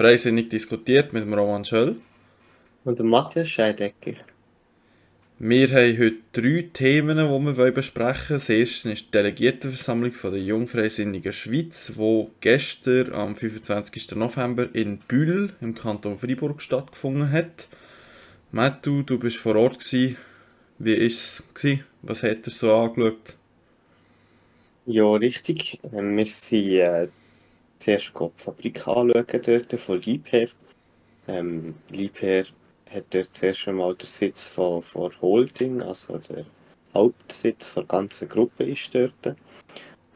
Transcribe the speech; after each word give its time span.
freisinnig 0.00 0.48
diskutiert 0.48 1.12
mit 1.12 1.24
dem 1.24 1.34
Roman 1.34 1.62
Schöll. 1.62 1.96
Und 2.84 2.98
dem 2.98 3.08
Matthias 3.08 3.50
Scheidecker. 3.50 4.14
Wir 5.38 5.68
haben 5.68 5.98
heute 5.98 6.16
drei 6.32 6.70
Themen, 6.72 7.18
die 7.18 7.56
wir 7.56 7.72
besprechen 7.72 8.30
wollen. 8.30 8.38
Das 8.38 8.48
erste 8.48 8.92
ist 8.92 9.06
die 9.06 9.10
Delegiertenversammlung 9.10 10.12
der 10.22 10.40
Jungfreisinnigen 10.40 11.34
Schweiz, 11.34 11.92
die 11.98 12.26
gestern 12.40 13.12
am 13.12 13.36
25. 13.36 14.16
November 14.16 14.74
in 14.74 15.00
Bühl 15.00 15.52
im 15.60 15.74
Kanton 15.74 16.16
Freiburg 16.16 16.62
stattgefunden 16.62 17.30
hat. 17.30 17.68
Mattu, 18.52 19.02
du 19.02 19.18
bist 19.18 19.36
vor 19.36 19.56
Ort. 19.56 19.80
Gewesen. 19.80 20.16
Wie 20.78 20.96
war 20.98 21.06
es? 21.06 21.42
Was 22.00 22.22
hat 22.22 22.46
er 22.46 22.50
so 22.50 22.74
angeschaut? 22.74 23.34
Ja, 24.86 25.12
richtig. 25.12 25.78
Wir 25.82 26.26
sind 26.26 26.72
äh, 26.72 27.08
zuerst 27.80 28.12
die 28.18 28.28
Fabrik 28.36 28.86
anschauen 28.86 29.42
dort 29.44 29.80
von 29.80 30.00
Liebherr. 30.02 30.48
Ähm, 31.26 31.74
Liebherr 31.90 32.44
hat 32.88 33.04
dort 33.10 33.34
zuerst 33.34 33.66
einmal 33.68 33.94
der 33.94 34.08
Sitz 34.08 34.44
von, 34.44 34.82
von 34.82 35.12
Holding, 35.20 35.82
also 35.82 36.18
der 36.18 36.44
Hauptsitz 36.94 37.74
der 37.74 37.84
ganzen 37.84 38.28
Gruppe 38.28 38.64
ist 38.64 38.94
dort. 38.94 39.36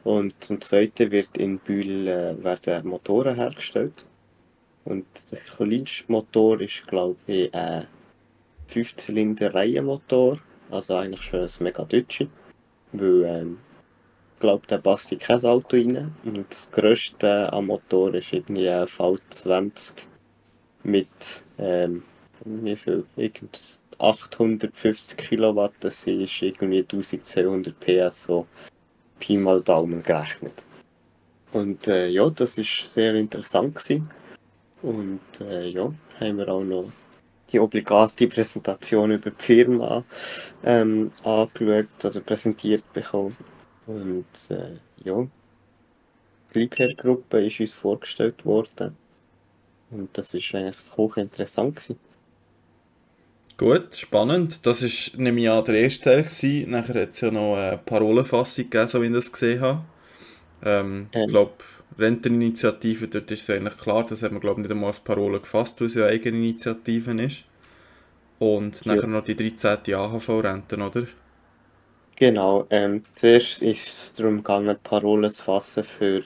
Und 0.03 0.35
zum 0.43 0.61
Zweiten 0.61 1.11
wird 1.11 1.37
in 1.37 1.57
Bühl 1.57 2.07
äh, 2.07 2.43
werden 2.43 2.87
Motoren 2.87 3.35
hergestellt. 3.35 4.05
Und 4.83 5.05
der 5.31 5.39
kleinste 5.39 6.11
Motor 6.11 6.61
ist, 6.61 6.85
glaube 6.87 7.17
ich, 7.25 7.53
ein 7.55 7.87
5-Zylinder-Reihenmotor. 8.69 10.39
Also 10.69 10.95
eigentlich 10.95 11.23
schon 11.23 11.41
ein 11.41 11.49
mega 11.59 11.83
Deutsche. 11.85 12.27
Weil, 12.91 13.23
ähm, 13.23 13.57
glaube, 14.45 14.67
der 14.67 14.77
passt 14.77 15.11
in 15.11 15.19
kein 15.19 15.43
Auto 15.43 15.75
rein. 15.75 16.15
Und 16.23 16.45
das 16.49 16.71
grösste 16.71 17.51
am 17.51 17.67
Motor 17.67 18.13
ist 18.13 18.31
irgendwie 18.31 18.69
ein 18.69 18.85
V20 18.85 19.93
mit 20.83 21.07
ähm, 21.57 22.03
wie 22.45 22.75
viel? 22.75 23.05
Irgend 23.15 23.81
850 23.97 25.17
Kilowatt, 25.17 25.73
das 25.79 26.05
ist 26.05 26.41
irgendwie 26.41 26.79
1200 26.79 27.79
PS, 27.79 28.25
so 28.25 28.45
Pi 29.19 29.37
mal 29.37 29.61
Daumen 29.61 30.03
gerechnet. 30.03 30.63
Und 31.53 31.87
äh, 31.87 32.07
ja, 32.07 32.29
das 32.29 32.57
ist 32.57 32.93
sehr 32.93 33.15
interessant 33.15 33.75
gewesen. 33.75 34.09
Und 34.81 35.21
äh, 35.41 35.69
ja, 35.69 35.91
haben 36.19 36.37
wir 36.37 36.49
auch 36.49 36.63
noch 36.63 36.91
die 37.51 37.59
obligate 37.59 38.27
Präsentation 38.27 39.11
über 39.11 39.31
die 39.31 39.43
Firma 39.43 40.03
ähm, 40.63 41.11
angeschaut 41.23 42.03
oder 42.03 42.19
präsentiert 42.19 42.83
bekommen. 42.93 43.37
Und 43.87 44.25
äh, 44.49 44.77
ja, 45.03 45.27
die 46.53 46.59
Liebherr-Gruppe 46.59 47.45
ist 47.45 47.59
uns 47.59 47.73
vorgestellt 47.73 48.45
worden. 48.45 48.95
Und 49.91 50.17
das 50.17 50.33
ist 50.33 50.53
eigentlich 50.55 50.77
hochinteressant 50.97 51.75
gewesen. 51.75 51.99
Gut, 53.57 53.95
spannend. 53.95 54.65
Das 54.65 54.83
war 54.83 55.19
nämlich 55.21 55.49
an 55.49 55.63
der 55.63 55.75
erste 55.75 56.03
Teil. 56.03 56.23
Gewesen. 56.23 56.71
Nachher 56.71 57.03
hat 57.03 57.11
es 57.11 57.21
ja 57.21 57.31
noch 57.31 57.55
eine 57.55 57.77
Parolenfassung 57.77 58.65
gegeben, 58.65 58.87
so 58.87 59.01
wie 59.01 59.07
ich 59.07 59.13
das 59.13 59.31
gesehen 59.31 59.61
habe. 59.61 59.81
Ähm, 60.63 61.07
ähm. 61.13 61.21
Ich 61.23 61.27
glaube, 61.29 61.53
Renteninitiative, 61.97 63.07
dort 63.07 63.31
ist 63.31 63.43
es 63.43 63.49
eigentlich 63.49 63.77
klar, 63.77 64.05
das 64.05 64.23
hat 64.23 64.31
man 64.31 64.41
glaube 64.41 64.59
nicht 64.61 64.71
einmal 64.71 64.87
als 64.87 64.99
Parole 64.99 65.39
gefasst, 65.39 65.79
weil 65.79 65.87
es 65.87 65.93
ja 65.93 66.05
eigene 66.05 66.37
Initiativen 66.37 67.19
ist. 67.19 67.45
Und 68.39 68.83
ja. 68.83 68.95
nachher 68.95 69.07
noch 69.07 69.23
die 69.23 69.35
13. 69.35 69.93
AHV-Renten, 69.93 70.81
oder? 70.81 71.03
Genau, 72.17 72.65
ähm, 72.69 73.03
zuerst 73.15 73.61
ist 73.61 73.87
es 73.87 74.13
darum 74.13 74.37
gegangen, 74.37 74.77
Parolen 74.83 75.31
zu 75.31 75.43
fassen 75.43 75.83
für 75.83 76.23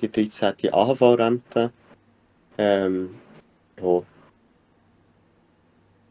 die 0.00 0.10
13. 0.10 0.72
AHV-Rente. 0.72 1.72
Ähm, 2.56 3.14
ja, 3.80 4.02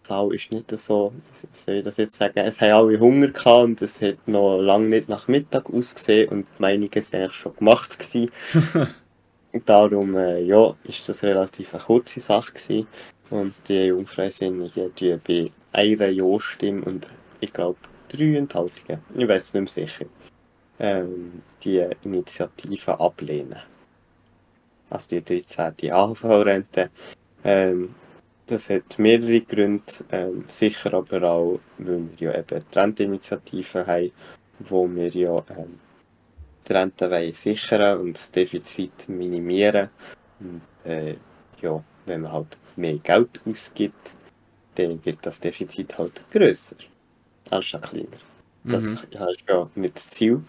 Zahl 0.03 0.33
ist 0.33 0.52
nicht 0.52 0.75
so, 0.77 1.13
wie 1.53 1.59
soll 1.59 1.75
ich 1.75 1.83
das 1.83 1.97
jetzt 1.97 2.15
sagen, 2.15 2.39
es 2.39 2.59
haben 2.61 2.71
alle 2.71 2.99
Hunger 2.99 3.27
gehabt 3.27 3.64
und 3.64 3.81
es 3.81 4.02
hat 4.02 4.27
noch 4.27 4.59
lange 4.59 4.87
nicht 4.87 5.09
nach 5.09 5.27
Mittag 5.27 5.70
ausgesehen 5.70 6.30
und 6.30 6.47
die 6.58 6.61
Meinungen 6.61 6.91
waren 6.93 7.21
eigentlich 7.21 7.33
schon 7.33 7.55
gemacht 7.55 7.99
gewesen. 7.99 8.31
Darum, 9.65 10.15
äh, 10.15 10.41
ja, 10.41 10.76
ist 10.83 11.09
das 11.09 11.23
relativ 11.23 11.73
eine 11.73 11.83
kurze 11.83 12.20
Sache 12.20 12.53
gewesen. 12.53 12.87
und 13.31 13.53
die 13.67 13.86
Jungfreisinnigen 13.86 14.93
die 14.95 15.17
bei 15.17 15.52
einer 15.71 16.09
Ja-Stimme 16.09 16.83
und 16.86 17.08
ich 17.39 17.53
glaube 17.53 17.77
drei 18.09 18.37
Enthaltungen, 18.37 19.02
ich 19.14 19.27
weiß 19.27 19.53
nicht 19.53 19.75
mehr 19.75 19.86
sicher, 19.87 20.05
ähm, 20.80 21.42
die 21.64 21.86
Initiative 22.03 22.99
ablehnen. 22.99 23.59
Also 24.89 25.20
die 25.20 25.23
13. 25.23 25.92
AHV-Rente. 25.92 26.89
Ähm, 27.43 27.95
das 28.47 28.70
hat 28.70 28.97
mehrere 28.97 29.42
Gründe, 29.42 29.83
ähm, 30.11 30.43
sicher 30.47 30.93
aber 30.95 31.23
auch, 31.23 31.59
weil 31.77 32.09
wir 32.17 32.31
ja 32.31 32.39
eben 32.39 32.64
Trendinitiativen 32.71 33.86
haben, 33.86 34.11
wo 34.59 34.87
wir 34.87 35.09
ja 35.09 35.43
ähm, 35.55 35.80
die 36.67 36.73
Rente 36.73 37.33
sichern 37.33 37.99
und 37.99 38.17
das 38.17 38.31
Defizit 38.31 39.08
minimieren. 39.08 39.89
Und 40.39 40.61
äh, 40.83 41.15
ja, 41.61 41.83
wenn 42.05 42.21
man 42.21 42.31
halt 42.31 42.58
mehr 42.76 42.97
Geld 42.97 43.39
ausgibt, 43.45 44.15
dann 44.76 45.03
wird 45.05 45.20
das 45.21 45.39
Defizit 45.39 45.97
halt 45.97 46.23
grösser, 46.31 46.77
anstatt 47.52 47.83
kleiner. 47.83 48.08
Das 48.64 48.83
mhm. 48.86 48.93
ist 48.93 49.08
ja 49.48 49.70
nicht 49.76 49.95
das 49.95 50.10
Ziel. 50.10 50.43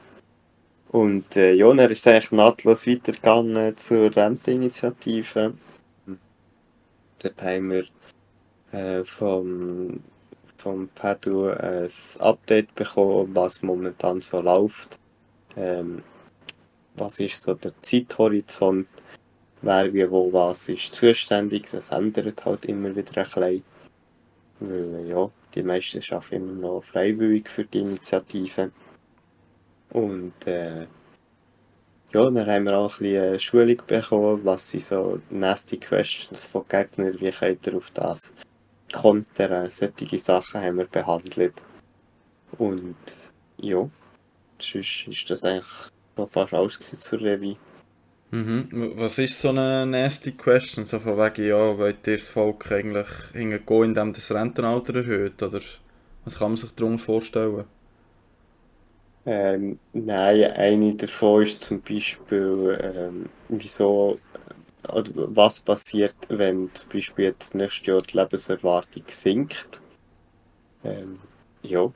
Und 0.90 1.36
äh, 1.36 1.52
ja, 1.52 1.72
dann 1.72 1.90
ist 1.90 2.06
eigentlich 2.06 2.32
nahtlos 2.32 2.86
weitergegangen 2.86 3.76
zur 3.76 4.14
Renteninitiative. 4.14 5.54
Dort 7.20 7.42
haben 7.42 7.70
wir 7.70 7.84
äh, 8.72 9.04
vom, 9.04 10.00
vom 10.56 10.88
Padu 10.88 11.50
ein 11.50 11.88
Update 12.18 12.74
bekommen, 12.74 13.30
was 13.34 13.62
momentan 13.62 14.20
so 14.20 14.40
läuft. 14.40 14.98
Ähm, 15.56 16.02
was 16.96 17.20
ist 17.20 17.40
so 17.40 17.54
der 17.54 17.72
Zeithorizont? 17.82 18.88
Wer 19.62 19.92
wie 19.92 20.10
wo 20.10 20.32
was 20.32 20.68
ist 20.68 20.92
zuständig? 20.92 21.70
Das 21.70 21.90
ändert 21.90 22.44
halt 22.44 22.64
immer 22.64 22.94
wieder 22.96 23.16
ein 23.18 23.24
bisschen. 23.24 23.62
Weil, 24.60 25.06
ja, 25.06 25.30
die 25.54 25.62
meisten 25.62 26.02
arbeiten 26.14 26.34
immer 26.36 26.52
noch 26.52 26.84
freiwillig 26.84 27.48
für 27.48 27.64
die 27.64 27.80
Initiative. 27.80 28.70
Und 29.90 30.46
äh, 30.46 30.86
ja, 32.12 32.30
dann 32.30 32.46
haben 32.46 32.64
wir 32.64 32.78
auch 32.78 32.98
ein 32.98 33.04
bisschen 33.04 33.40
Schulung 33.40 33.82
bekommen, 33.86 34.44
was 34.44 34.70
sind 34.70 34.82
so 34.82 35.20
nasty 35.30 35.78
Questions 35.78 36.46
von 36.46 36.64
Gegnern, 36.68 37.20
wie 37.20 37.30
könnt 37.30 37.66
ihr 37.66 37.76
auf 37.76 37.90
das 37.92 38.32
kontern, 38.92 39.70
solche 39.70 40.18
Sachen 40.18 40.60
haben 40.60 40.78
wir 40.78 40.86
behandelt. 40.86 41.54
Und 42.58 42.96
ja, 43.58 43.88
sonst 44.58 45.06
ist 45.06 45.30
das 45.30 45.44
eigentlich 45.44 45.90
noch 46.16 46.28
fast 46.28 46.52
alles 46.52 46.78
zur 46.78 47.20
Revue. 47.20 47.56
Mhm. 48.30 48.92
Was 48.96 49.18
ist 49.18 49.40
so 49.40 49.48
eine 49.48 49.86
nasty 49.86 50.32
question? 50.32 50.84
So 50.84 51.00
von 51.00 51.16
wegen, 51.16 51.48
ja, 51.48 51.76
wollt 51.78 52.06
ihr 52.06 52.16
das 52.16 52.28
Volk 52.28 52.70
eigentlich 52.70 53.08
hingehen, 53.32 53.84
indem 53.84 54.12
das 54.12 54.30
Rentenalter 54.30 54.94
erhöht? 54.96 55.42
Oder 55.42 55.60
was 56.24 56.38
kann 56.38 56.52
man 56.52 56.56
sich 56.56 56.70
darunter 56.74 57.02
vorstellen? 57.02 57.64
Ähm, 59.26 59.78
nein, 59.92 60.52
eine 60.52 60.94
davon 60.94 61.42
ist 61.42 61.62
zum 61.62 61.82
Beispiel, 61.82 62.78
ähm, 62.82 63.28
wieso, 63.48 64.18
oder 64.88 65.10
was 65.14 65.60
passiert, 65.60 66.16
wenn 66.28 66.72
zum 66.74 66.88
Beispiel 66.90 67.26
jetzt 67.26 67.54
nächstes 67.54 67.86
Jahr 67.86 68.02
die 68.02 68.16
Lebenserwartung 68.16 69.04
sinkt. 69.08 69.82
Ähm, 70.84 71.18
ja. 71.62 71.92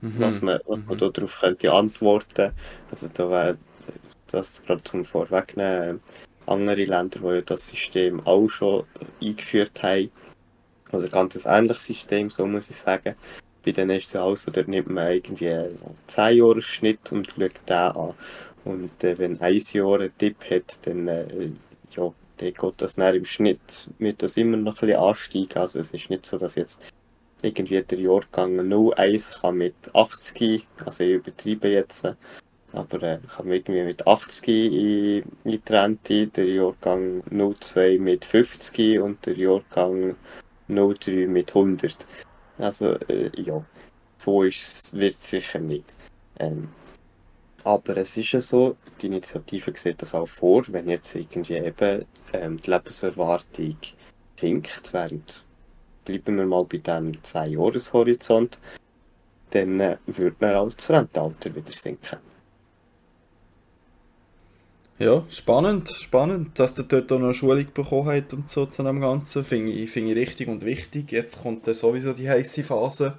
Mhm. 0.00 0.14
Was 0.20 0.42
man, 0.42 0.60
was 0.66 0.80
man 0.86 0.96
mhm. 0.96 1.12
darauf 1.12 1.40
könnte 1.40 1.72
antworten. 1.72 2.52
Also 2.90 3.08
da 3.12 3.30
wäre 3.30 3.58
das 4.32 4.62
gerade 4.64 4.82
zum 4.84 5.04
Vorwegnehmen. 5.04 6.00
Andere 6.46 6.84
Länder, 6.84 7.20
die 7.20 7.34
ja 7.36 7.40
das 7.42 7.68
System 7.68 8.26
auch 8.26 8.48
schon 8.48 8.84
eingeführt 9.22 9.82
haben, 9.82 10.10
oder 10.92 11.04
ein 11.04 11.10
ganz 11.10 11.44
ähnliches 11.44 11.86
System, 11.86 12.30
so 12.30 12.46
muss 12.46 12.70
ich 12.70 12.76
sagen, 12.76 13.14
bei 13.64 13.72
denen 13.72 13.98
ist 13.98 14.06
es 14.06 14.12
ja 14.14 14.22
auch 14.22 14.36
so, 14.36 14.50
da 14.50 14.62
nimmt 14.62 14.88
man 14.88 15.12
irgendwie 15.12 15.50
einen 15.50 15.78
10 16.06 16.38
Jahres 16.38 16.64
Schnitt 16.64 17.12
und 17.12 17.28
schaut 17.28 17.52
den 17.68 17.76
an. 17.76 18.14
Und 18.64 19.04
äh, 19.04 19.18
wenn 19.18 19.40
ein 19.40 19.60
Jahr 19.72 20.00
einen 20.00 20.16
Tipp 20.16 20.36
hat, 20.50 20.86
dann, 20.86 21.08
äh, 21.08 21.50
ja, 21.90 22.12
dann 22.38 22.54
geht 22.54 22.74
das 22.78 22.94
dann 22.94 23.14
im 23.14 23.24
Schnitt 23.24 23.90
wird 23.98 24.22
das 24.22 24.36
immer 24.36 24.56
noch 24.56 24.76
ein 24.76 24.88
bisschen 24.88 25.00
ansteigen. 25.00 25.58
Also 25.58 25.80
es 25.80 25.92
ist 25.92 26.08
nicht 26.08 26.24
so, 26.24 26.38
dass 26.38 26.54
jetzt 26.54 26.80
irgendwie 27.42 27.82
der 27.82 27.98
Jahrgang 27.98 28.58
01 28.58 29.40
kann 29.40 29.56
mit 29.56 29.74
80, 29.94 30.66
also 30.84 31.04
ich 31.04 31.10
übertreibe 31.10 31.68
jetzt, 31.68 32.06
aber 32.72 33.02
äh, 33.02 33.18
kann 33.34 33.50
irgendwie 33.50 33.82
mit 33.82 34.06
80 34.06 34.48
in, 34.48 35.22
in 35.44 35.50
die 35.50 35.72
Rente, 35.72 36.26
der 36.26 36.44
Jahrgang 36.46 37.22
02 37.30 37.98
mit 37.98 38.24
50 38.24 39.00
und 39.00 39.24
der 39.24 39.36
Jahrgang 39.36 40.16
03 40.68 41.26
mit 41.26 41.54
100. 41.54 42.06
Also, 42.58 42.94
äh, 43.08 43.30
ja, 43.40 43.64
so 44.18 44.42
wird 44.42 44.54
es 44.54 44.90
sicher 45.30 45.60
nicht. 45.60 45.84
Ähm, 46.38 46.68
Aber 47.64 47.96
es 47.96 48.16
ist 48.16 48.32
ja 48.32 48.40
so, 48.40 48.76
die 49.00 49.06
Initiative 49.06 49.72
sieht 49.76 50.00
das 50.02 50.14
auch 50.14 50.28
vor, 50.28 50.64
wenn 50.68 50.88
jetzt 50.88 51.14
irgendwie 51.14 51.54
eben 51.54 52.04
ähm, 52.32 52.56
die 52.58 52.70
Lebenserwartung 52.70 53.76
sinkt, 54.36 54.92
während, 54.92 55.44
bleiben 56.04 56.38
wir 56.38 56.46
mal 56.46 56.64
bei 56.64 56.78
dem 56.78 57.12
10-Jahres-Horizont, 57.12 58.58
dann 59.50 59.80
äh, 59.80 59.96
würde 60.06 60.36
man 60.40 60.54
auch 60.54 60.72
das 60.72 60.90
Rentenalter 60.90 61.54
wieder 61.54 61.72
sinken. 61.72 62.18
Ja, 65.00 65.24
spannend, 65.30 65.90
spannend, 65.90 66.58
dass 66.58 66.74
der 66.74 66.84
dort 66.84 67.12
auch 67.12 67.20
noch 67.20 67.26
eine 67.26 67.34
Schulung 67.34 67.66
bekommen 67.72 68.08
hat 68.08 68.32
und 68.32 68.50
so 68.50 68.66
zu 68.66 68.82
dem 68.82 69.00
Ganzen. 69.00 69.44
Finde 69.44 69.70
ich, 69.70 69.90
find 69.90 70.08
ich 70.08 70.16
richtig 70.16 70.48
und 70.48 70.64
wichtig. 70.64 71.12
Jetzt 71.12 71.40
kommt 71.40 71.68
dann 71.68 71.74
sowieso 71.74 72.12
die 72.12 72.28
heiße 72.28 72.64
Phase. 72.64 73.16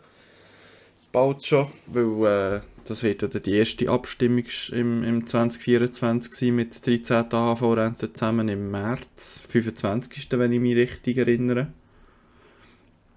Bald 1.13 1.45
schon, 1.45 1.67
weil 1.87 2.57
äh, 2.57 2.61
das 2.83 3.01
wird 3.01 3.21
ja 3.21 3.27
die 3.27 3.55
erste 3.55 3.89
Abstimmung 3.89 4.43
im, 4.71 5.03
im 5.03 5.25
2024 5.25 6.33
sein 6.33 6.55
mit 6.55 6.85
13 6.85 7.31
AHV-Renten 7.31 8.13
zusammen 8.13 8.49
im 8.49 8.71
März, 8.71 9.41
25. 9.47 10.27
wenn 10.31 10.51
ich 10.51 10.59
mich 10.59 10.75
richtig 10.75 11.17
erinnere. 11.17 11.67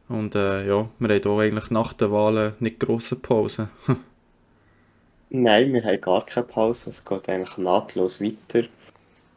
Und 0.08 0.36
äh, 0.36 0.66
ja, 0.68 0.88
wir 0.98 1.08
haben 1.08 1.26
auch 1.26 1.40
eigentlich 1.40 1.70
nach 1.70 1.94
den 1.94 2.12
Wahlen 2.12 2.54
nicht 2.60 2.78
grosse 2.78 3.16
Pause. 3.16 3.70
Nein, 5.34 5.72
wir 5.72 5.82
haben 5.82 5.98
gar 5.98 6.26
keine 6.26 6.44
Pause. 6.44 6.90
Es 6.90 7.06
geht 7.06 7.26
eigentlich 7.26 7.56
nahtlos 7.56 8.20
weiter. 8.20 8.68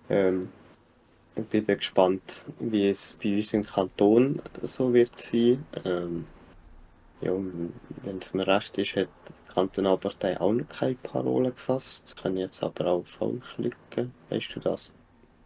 Ähm, 0.09 0.49
ich 1.37 1.45
bin 1.45 1.63
gespannt, 1.65 2.45
wie 2.59 2.89
es 2.89 3.15
bei 3.23 3.37
uns 3.37 3.53
im 3.53 3.63
Kanton 3.63 4.41
so 4.61 4.93
wird 4.93 5.17
sein. 5.17 5.65
Ähm, 5.85 6.25
ja, 7.21 7.31
wenn 8.03 8.17
es 8.17 8.33
mir 8.33 8.45
recht 8.45 8.77
ist, 8.77 8.97
hat 8.97 9.07
die 9.29 9.53
Kantonalpartei 9.53 10.37
auch 10.41 10.51
noch 10.51 10.67
keine 10.67 10.95
Parole 10.95 11.51
gefasst. 11.51 12.03
Das 12.03 12.15
kann 12.17 12.35
ich 12.35 12.41
jetzt 12.41 12.61
aber 12.61 12.87
auch 12.87 13.05
falsch 13.05 13.57
liegen. 13.57 14.11
Weißt 14.29 14.53
du 14.53 14.59
das? 14.59 14.91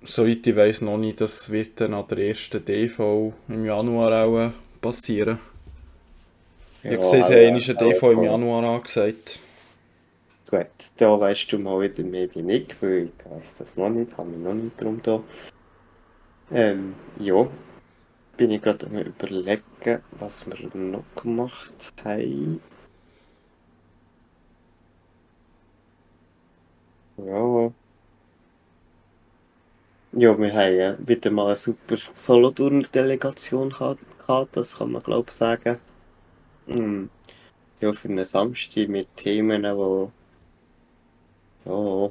Soweit 0.02 0.48
ich 0.48 0.56
weiß 0.56 0.82
noch 0.82 0.98
nicht, 0.98 1.22
das 1.22 1.52
wird 1.52 1.80
dann 1.80 1.94
an 1.94 2.08
der 2.08 2.18
ersten 2.28 2.66
DV 2.66 3.34
im 3.50 3.66
Januar 3.66 4.26
auch 4.26 4.52
passieren. 4.82 5.38
Ja, 6.82 6.94
ich 6.94 6.98
habe 6.98 7.20
gesehen, 7.20 7.60
sie 7.60 7.72
haben 7.72 7.78
eine 7.78 7.94
DV 7.94 8.12
im 8.14 8.24
Januar 8.24 8.64
angesagt. 8.64 9.40
Gut, 10.50 10.68
da 10.98 11.20
weißt 11.20 11.52
du 11.52 11.60
mal 11.60 11.80
wieder 11.80 12.04
mehr 12.04 12.28
wie 12.34 12.52
ich, 12.52 12.82
weil 12.82 13.12
ich 13.16 13.32
weiß 13.32 13.54
das 13.54 13.78
noch 13.78 13.90
nicht, 13.90 14.18
habe 14.18 14.30
mich 14.30 14.40
noch 14.40 14.56
nicht 14.56 14.82
darum 14.82 15.00
da. 15.04 15.22
Ähm, 16.52 16.96
ja, 17.20 17.48
bin 18.36 18.50
ich 18.50 18.62
gerade 18.62 18.88
am 18.88 18.98
überlegen, 18.98 20.02
was 20.12 20.48
wir 20.48 20.76
noch 20.76 21.04
gemacht 21.16 21.94
haben. 22.04 22.60
Ja. 27.18 27.72
Ja, 30.14 30.40
wir 30.40 30.54
haben 30.54 31.08
wieder 31.08 31.30
mal 31.30 31.48
eine 31.48 31.56
super 31.56 31.98
Solothurner-Delegation 32.16 33.70
gehabt, 33.70 34.58
das 34.58 34.78
kann 34.78 34.94
man 34.94 35.04
glaube 35.04 35.30
ich 35.30 35.36
sagen. 35.36 35.78
Hm. 36.68 37.10
Ja, 37.82 37.94
für 37.94 38.10
einen 38.10 38.26
Samstag 38.26 38.90
mit 38.90 39.16
Themen, 39.16 39.64
die 39.64 40.12
ja, 41.66 42.10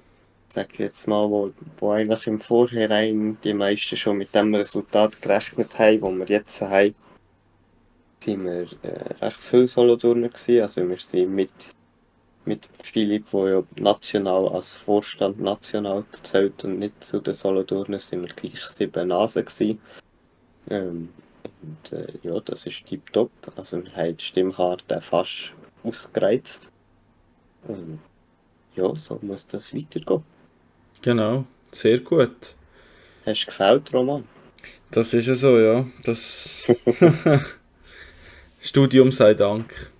sag 0.48 0.78
jetzt 0.78 1.06
mal, 1.06 1.28
wo, 1.28 1.52
wo 1.78 1.90
eigentlich 1.90 2.26
im 2.26 2.40
Vorhinein 2.40 3.38
die 3.44 3.54
meisten 3.54 3.96
schon 3.96 4.18
mit 4.18 4.34
dem 4.34 4.54
Resultat 4.54 5.20
gerechnet 5.20 5.78
haben, 5.78 6.02
wo 6.02 6.10
wir 6.10 6.26
jetzt 6.26 6.60
haben, 6.60 6.94
sind 8.20 8.44
wir 8.44 8.66
äh, 8.82 9.14
recht 9.24 9.38
viel 9.38 9.68
Solothurner 9.68 10.28
gewesen. 10.28 10.62
Also 10.62 10.88
wir 10.88 10.96
sind 10.98 11.34
mit, 11.34 11.52
mit 12.44 12.68
Philipp, 12.82 13.30
der 13.30 13.48
ja 13.50 13.62
national 13.78 14.48
als 14.48 14.74
Vorstand 14.74 15.40
national 15.40 16.04
gezählt 16.10 16.64
und 16.64 16.78
nicht 16.78 17.04
zu 17.04 17.20
den 17.20 17.34
Solothurner, 17.34 18.00
sind 18.00 18.22
wir 18.22 18.34
gleich 18.34 18.60
sieben 18.60 19.08
Nasen 19.08 19.44
gewesen. 19.44 19.80
Ähm, 20.70 21.08
und 21.62 21.92
äh, 21.92 22.12
ja, 22.22 22.40
das 22.40 22.66
ist 22.66 22.86
tiptop. 22.86 23.30
Also 23.56 23.82
wir 23.82 23.94
haben 23.94 24.16
die 24.16 24.24
Stimmkarte 24.24 25.00
fast 25.00 25.52
ausgereizt. 25.84 26.70
Und 27.66 28.00
ja, 28.78 28.94
so 28.94 29.19
muss 29.22 29.46
das 29.46 29.75
weitergehen. 29.75 30.22
Genau, 31.02 31.44
sehr 31.70 31.98
gut. 31.98 32.54
Hast 33.26 33.42
du 33.42 33.46
gefällt, 33.46 33.92
Roman? 33.92 34.25
Das 34.90 35.12
ist 35.12 35.26
ja 35.26 35.34
so, 35.34 35.58
ja. 35.58 35.86
Das 36.04 36.66
Studium 38.60 39.12
sei 39.12 39.34
Dank. 39.34 39.92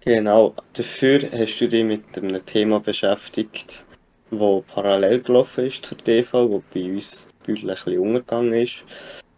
Genau, 0.00 0.54
dafür 0.74 1.20
hast 1.32 1.58
du 1.60 1.68
dich 1.68 1.84
mit 1.84 2.18
einem 2.18 2.44
Thema 2.44 2.80
beschäftigt, 2.80 3.86
wo 4.30 4.60
parallel 4.60 5.22
gelaufen 5.22 5.66
ist 5.66 5.86
zur 5.86 5.96
DV, 5.98 6.32
wo 6.50 6.62
bei 6.74 6.84
uns 6.84 7.28
ein 7.46 7.54
bisschen 7.54 7.98
untergegangen 7.98 8.52
ist. 8.52 8.84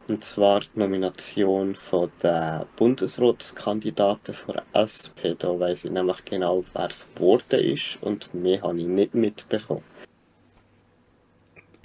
Und 0.09 0.23
zwar 0.23 0.61
die 0.61 0.79
Nomination 0.79 1.75
von 1.75 2.11
der 2.23 2.67
Bundesratskandidaten 2.77 4.35
von 4.35 4.57
SP. 4.79 5.35
Da 5.37 5.59
weiss 5.59 5.85
ich 5.85 5.91
nämlich 5.91 6.25
genau, 6.25 6.65
wer 6.75 6.89
es 6.89 7.09
geworden 7.15 7.61
ist 7.61 7.99
und 8.03 8.33
mehr 8.33 8.63
habe 8.63 8.79
ich 8.79 8.87
nicht 8.87 9.15
mitbekommen. 9.15 9.83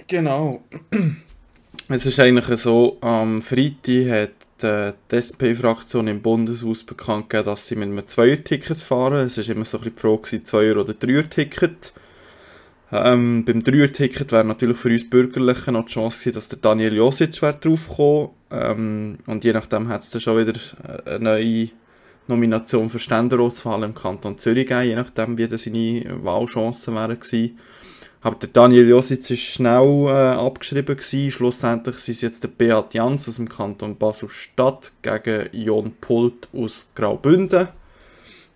Genau. 0.06 0.62
Es 1.88 2.06
ist 2.06 2.20
eigentlich 2.20 2.60
so, 2.60 2.98
am 3.00 3.42
Freitag 3.42 4.10
hat 4.10 4.64
äh, 4.64 4.92
die 5.10 5.16
SP-Fraktion 5.18 6.06
im 6.06 6.22
Bundeshaus 6.22 6.84
bekannt 6.84 7.28
gegeben, 7.28 7.46
dass 7.46 7.66
sie 7.66 7.74
mit 7.74 7.88
einem 7.88 8.06
Zweier-Ticket 8.06 8.78
fahren. 8.78 9.26
Es 9.26 9.38
war 9.38 9.48
immer 9.48 9.64
so 9.64 9.78
ein 9.78 9.84
bisschen 9.84 9.96
die 9.96 10.00
Frage, 10.00 10.44
Zweier- 10.44 10.76
oder 10.76 10.94
Dreier-Ticket. 10.94 11.92
Ähm, 12.94 13.46
beim 13.46 13.64
Dreier-Ticket 13.64 14.32
wäre 14.32 14.44
natürlich 14.44 14.76
für 14.76 14.90
uns 14.90 15.08
Bürgerlichen 15.08 15.72
noch 15.72 15.86
die 15.86 15.92
Chance 15.92 16.20
gewesen, 16.20 16.34
dass 16.34 16.48
der 16.50 16.58
Daniel 16.58 16.94
Josic 16.94 17.40
draufgekommen 17.40 18.30
ähm, 18.50 19.18
Und 19.26 19.44
je 19.44 19.54
nachdem 19.54 19.88
hat 19.88 20.02
es 20.02 20.10
dann 20.10 20.20
schon 20.20 20.38
wieder 20.38 20.60
eine 21.06 21.18
neue 21.18 21.70
Nomination 22.26 22.90
für 22.90 22.98
Ständerratswahl 22.98 23.82
im 23.82 23.94
Kanton 23.94 24.36
Zürich 24.36 24.66
gegeben, 24.66 24.88
je 24.88 24.94
nachdem, 24.94 25.38
wie 25.38 25.48
seine 25.56 26.22
Wahlchancen 26.22 26.94
wären 26.94 27.18
gewesen. 27.18 27.58
Aber 28.20 28.36
der 28.36 28.50
Daniel 28.50 28.88
Josic 28.88 29.28
war 29.30 29.36
schnell 29.36 30.06
äh, 30.06 30.36
abgeschrieben. 30.36 30.96
Gewesen. 30.96 31.30
Schlussendlich 31.30 31.96
sind 31.98 32.14
es 32.14 32.20
jetzt 32.20 32.44
der 32.44 32.48
Beat 32.48 32.94
Jans 32.94 33.26
aus 33.26 33.36
dem 33.36 33.48
Kanton 33.48 33.96
Basel-Stadt 33.96 34.92
gegen 35.00 35.48
Jon 35.52 35.92
Pult 36.00 36.48
aus 36.52 36.92
Graubünden. 36.94 37.68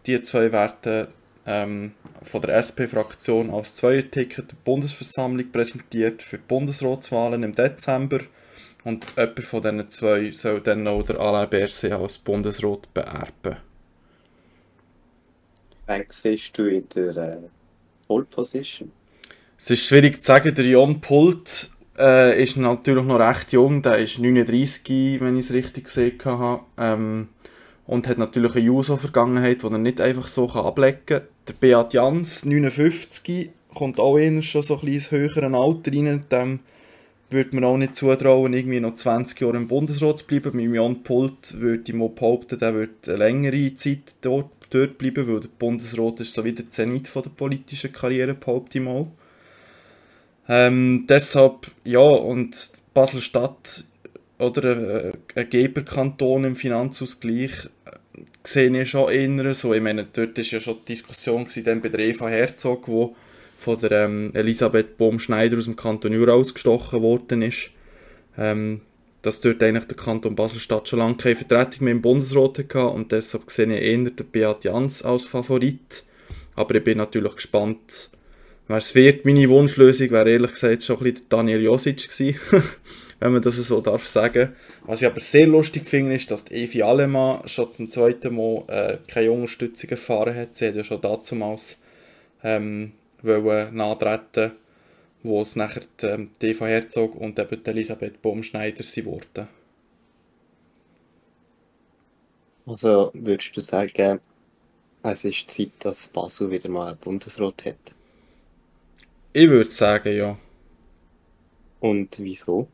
Die 0.06 0.20
zwei 0.22 0.52
werden 0.52 1.08
ähm, 1.46 1.93
von 2.22 2.43
der 2.43 2.56
SP-Fraktion 2.58 3.50
als 3.50 3.76
Zweierticket 3.76 4.50
der 4.50 4.56
Bundesversammlung 4.64 5.50
präsentiert 5.52 6.22
für 6.22 6.38
die 6.38 6.44
Bundesratswahlen 6.46 7.43
im 7.44 7.54
Dezember. 7.54 8.20
Und 8.84 9.06
jemand 9.16 9.40
von 9.40 9.62
diesen 9.62 9.91
zwei 9.91 10.31
soll 10.32 10.60
dann 10.60 10.82
noch 10.82 11.05
der 11.05 11.19
Alain 11.19 11.48
Berset 11.48 11.93
als 11.93 12.19
Bundesrat 12.19 12.93
beerben. 12.93 13.56
Wen 15.86 16.05
siehst 16.10 16.58
du 16.58 16.67
in 16.69 16.88
der 16.94 17.17
äh, 17.17 17.38
Pole 18.06 18.24
Position? 18.24 18.91
Es 19.58 19.70
ist 19.70 19.84
schwierig 19.84 20.22
zu 20.22 20.26
sagen, 20.26 20.55
der 20.55 20.67
Jon 20.67 21.00
Pult 21.00 21.70
äh, 21.96 22.43
ist 22.43 22.56
natürlich 22.56 23.05
noch 23.05 23.20
recht 23.20 23.53
jung, 23.53 23.82
der 23.82 23.98
ist 23.98 24.19
39, 24.19 25.20
wenn 25.20 25.36
ich 25.36 25.46
es 25.46 25.53
richtig 25.53 25.84
gesehen 25.84 26.19
habe. 26.24 26.62
Ähm, 26.76 27.29
und 27.86 28.08
hat 28.08 28.19
natürlich 28.19 28.56
eine 28.56 28.65
Juso-Vergangenheit, 28.65 29.62
die 29.62 29.67
er 29.67 29.79
nicht 29.79 30.00
einfach 30.00 30.26
so 30.26 30.50
ablegen 30.50 31.06
kann. 31.06 31.22
Der 31.48 31.53
Beat 31.53 31.94
Jans, 31.94 32.44
59, 32.44 33.50
kommt 33.72 34.00
auch 34.00 34.19
eher 34.19 34.43
schon 34.43 34.62
so 34.62 34.74
ein 34.74 34.81
bisschen 34.81 34.94
ins 34.94 35.10
höhere 35.12 35.56
Alter 35.56 35.93
rein. 35.93 36.24
Dem 36.29 36.58
würde 37.31 37.55
man 37.55 37.65
auch 37.65 37.76
nicht 37.76 37.94
zutrauen, 37.94 38.53
irgendwie 38.53 38.81
noch 38.81 38.96
20 38.96 39.41
Jahre 39.41 39.56
im 39.56 39.69
Bundesrat 39.69 40.19
zu 40.19 40.26
bleiben. 40.26 40.56
Mit 40.56 40.74
Jan 40.74 41.05
Pult 41.05 41.60
würde 41.60 41.84
ich 41.86 41.94
mal 41.94 42.08
behaupten, 42.08 42.58
der 42.58 42.74
wird 42.74 43.08
eine 43.08 43.19
längere 43.19 43.74
Zeit 43.76 44.17
dort, 44.22 44.50
dort 44.70 44.98
bleiben, 44.98 45.29
weil 45.29 45.38
der 45.38 45.48
Bundesrat 45.56 46.19
ist 46.19 46.34
so 46.34 46.44
wie 46.44 46.53
der 46.53 46.69
Zenit 46.69 47.06
von 47.06 47.22
der 47.22 47.31
politischen 47.31 47.93
Karriere, 47.93 48.34
behaupte 48.34 48.79
ich 48.79 48.84
mal. 48.84 49.06
Ähm, 50.48 51.06
deshalb, 51.08 51.70
ja, 51.84 52.00
und 52.00 52.72
Basel-Stadt 52.93 53.84
oder 54.38 55.12
ein 55.34 55.50
Geberkanton 55.50 56.44
im 56.44 56.56
Finanzausgleich 56.56 57.53
äh, 57.67 57.69
sehe 58.44 58.82
ich 58.82 58.91
schon 58.91 59.11
eher 59.11 59.55
so. 59.55 59.75
Ich 59.75 59.82
meine, 59.82 60.06
dort 60.13 60.37
war 60.37 60.44
ja 60.44 60.61
schon 60.61 60.79
die 60.81 60.94
Diskussion 60.94 61.46
dann 61.65 61.81
bei 61.81 61.89
der 61.89 62.01
Eva 62.01 62.29
Herzog, 62.29 62.89
wo 62.89 63.17
von 63.58 63.81
der 63.81 63.93
ähm, 63.93 64.31
Elisabeth 64.35 64.99
Bohm-Schneider 64.99 65.58
aus 65.58 65.65
dem 65.65 65.77
Kanton 65.77 66.13
Jura 66.13 66.32
ausgestochen 66.32 67.03
worden 67.03 67.43
ist. 67.43 67.70
Ähm, 68.39 68.82
dass 69.23 69.41
dort 69.41 69.61
eigentlich 69.63 69.87
der 69.87 69.96
Kanton 69.96 70.37
Basel-Stadt 70.37 70.87
schon 70.87 71.01
lange 71.01 71.17
keine 71.17 71.35
Vertretung 71.35 71.85
mehr 71.85 71.93
im 71.93 72.03
Bundesrat 72.03 72.58
hatte 72.58 72.87
und 72.87 73.11
deshalb 73.11 73.51
sehe 73.51 73.67
ich 73.67 73.82
eher 73.82 73.99
den 74.05 74.27
Beat 74.31 74.63
Jans 74.63 75.03
als 75.03 75.25
Favorit. 75.25 76.05
Aber 76.55 76.77
ich 76.77 76.85
bin 76.85 76.99
natürlich 76.99 77.35
gespannt, 77.35 78.11
wer 78.69 78.77
es 78.77 78.94
wird. 78.94 79.25
Meine 79.25 79.49
Wunschlösung 79.49 80.13
wäre 80.13 80.31
ehrlich 80.31 80.53
gesagt 80.53 80.85
schon 80.85 80.99
ein 80.99 81.05
bisschen 81.05 81.27
Daniel 81.29 81.61
Josic 81.61 82.08
gewesen, 82.08 82.39
wenn 83.19 83.32
man 83.32 83.43
das 83.43 83.56
so 83.56 83.81
darf 83.81 84.06
sagen. 84.06 84.55
Was 84.82 85.03
ich 85.03 85.06
aber 85.06 85.20
sehr 85.20 85.46
lustig 85.46 85.87
finde, 85.87 86.15
ist, 86.15 86.31
dass 86.31 86.44
die 86.44 86.55
Evi 86.55 86.82
Alemann 86.82 87.46
schon 87.49 87.73
zum 87.73 87.91
zweiten 87.91 88.35
Mal 88.35 88.65
äh, 88.69 88.99
keine 89.06 89.32
Unterstützung 89.32 89.91
erfahren 89.91 90.35
hat. 90.35 90.56
Sie 90.56 90.69
hat 90.69 90.75
ja 90.75 90.85
schon 90.85 91.01
damals 91.01 91.81
ähm, 92.43 92.93
wollen 93.23 93.75
nachtreten, 93.75 94.53
wo 95.23 95.43
es 95.43 95.56
nachher 95.56 95.82
die, 96.01 96.06
ähm, 96.06 96.31
die 96.41 96.49
Eva 96.49 96.67
Herzog 96.67 97.15
und 97.15 97.39
eben 97.39 97.63
die 97.63 97.70
Elisabeth 97.70 98.20
Baumschneider 98.23 98.82
sind 98.82 99.06
worden. 99.06 99.49
Also 102.67 103.11
würdest 103.15 103.56
du 103.56 103.61
sagen, 103.61 104.20
es 105.03 105.25
ist 105.25 105.49
Zeit, 105.51 105.70
dass 105.81 106.08
Basel 106.08 106.51
wieder 106.51 106.69
mal 106.69 106.89
einen 106.89 106.99
Bundesrat 106.99 107.65
hat? 107.65 107.94
Ich 109.32 109.49
würde 109.49 109.70
sagen, 109.70 110.17
ja. 110.17 110.37
Und 111.79 112.19
wieso? 112.19 112.69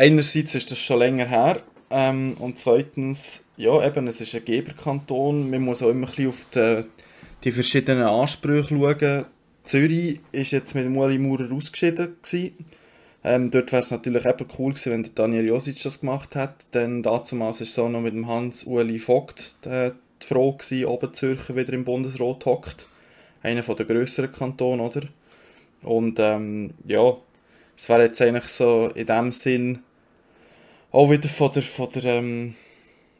Einerseits 0.00 0.54
ist 0.54 0.70
das 0.70 0.78
schon 0.78 1.00
länger 1.00 1.26
her 1.26 1.60
ähm, 1.90 2.34
und 2.38 2.58
zweitens, 2.58 3.44
ja, 3.58 3.86
eben, 3.86 4.06
es 4.06 4.22
ist 4.22 4.34
ein 4.34 4.46
Geberkanton. 4.46 5.50
Man 5.50 5.60
muss 5.60 5.82
auch 5.82 5.90
immer 5.90 6.06
ein 6.06 6.14
bisschen 6.14 6.28
auf 6.28 6.46
die, 6.54 6.84
die 7.44 7.50
verschiedenen 7.52 8.04
Ansprüche 8.04 8.74
schauen. 8.74 9.26
Zürich 9.64 10.20
ist 10.32 10.52
jetzt 10.52 10.74
mit 10.74 10.86
Ueli 10.86 11.18
Maurer 11.18 11.52
ausgeschieden 11.52 12.16
Ähm, 13.22 13.50
dort 13.50 13.72
wäre 13.72 13.82
es 13.82 13.90
natürlich 13.90 14.24
eben 14.24 14.46
cool 14.58 14.72
gewesen, 14.72 14.90
wenn 14.90 15.02
der 15.02 15.12
Daniel 15.12 15.44
Josic 15.44 15.82
das 15.82 16.00
gemacht 16.00 16.34
hätte, 16.34 16.64
denn 16.72 17.02
damals 17.02 17.38
war 17.38 17.50
es 17.50 17.74
so 17.74 17.86
noch 17.90 18.00
mit 18.00 18.14
dem 18.14 18.26
Hans-Uli 18.26 18.98
Vogt 18.98 19.66
die, 19.66 19.90
die 20.22 20.26
Frage 20.26 20.56
gewesen, 20.56 20.86
ob 20.86 21.14
Zürcher 21.14 21.56
wieder 21.56 21.74
im 21.74 21.84
Bundesrat 21.84 22.46
hockt. 22.46 22.88
Einer 23.42 23.60
der 23.60 23.84
grösseren 23.84 24.32
Kantone, 24.32 24.82
oder? 24.82 25.02
Und 25.82 26.18
ähm, 26.20 26.70
ja, 26.86 27.18
es 27.76 27.90
wäre 27.90 28.04
jetzt 28.04 28.22
eigentlich 28.22 28.48
so 28.48 28.88
in 28.94 29.04
dem 29.04 29.30
Sinn 29.32 29.80
auch 30.92 31.10
wieder 31.10 31.28
von 31.28 31.52
der, 31.52 31.62
von 31.62 31.88
der 31.90 32.04
ähm, 32.04 32.54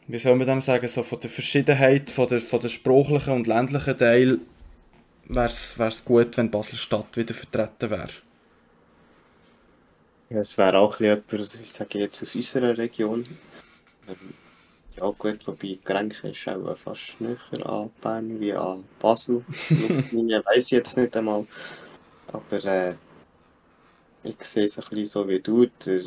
wie 0.07 0.19
soll 0.19 0.35
man 0.35 0.47
dem 0.47 0.61
sagen, 0.61 0.89
so 0.89 1.03
von 1.03 1.21
der 1.21 1.31
Verschiedenheit, 1.31 2.11
von 2.11 2.27
der, 2.27 2.41
von 2.41 2.61
der 2.61 2.69
sprachlichen 2.69 3.33
und 3.33 3.47
ländlichen 3.47 3.97
Teil, 3.97 4.39
wäre 5.29 5.47
es 5.47 6.05
gut, 6.05 6.37
wenn 6.37 6.51
Basel-Stadt 6.51 7.17
wieder 7.17 7.35
vertreten 7.35 7.91
wäre. 7.91 8.11
Ja, 10.31 10.39
es 10.39 10.57
wäre 10.59 10.79
auch 10.79 10.99
jemand, 11.01 11.33
ich 11.33 11.73
sage 11.73 11.99
jetzt 11.99 12.23
aus 12.23 12.35
unserer 12.35 12.77
Region. 12.77 13.25
Ähm, 14.09 14.35
ja 14.99 15.09
gut, 15.17 15.47
wobei 15.47 15.79
Grenke 15.85 16.29
ist 16.29 16.49
auch 16.49 16.77
fast 16.77 17.21
näher 17.21 17.39
an 17.67 17.91
Bern 18.01 18.41
wie 18.41 18.53
an 18.53 18.85
Basel. 18.99 19.45
Luftlinie 19.71 20.45
weiss 20.45 20.67
ich 20.67 20.73
jetzt 20.73 20.97
nicht 20.97 21.17
einmal. 21.17 21.47
Aber 22.29 22.65
äh, 22.65 22.95
ich 24.25 24.43
sehe 24.43 24.67
es 24.67 24.79
ein 24.79 24.85
bisschen 24.91 25.07
so 25.07 25.29
wie 25.29 25.41
du, 25.41 25.67
der, 25.67 26.03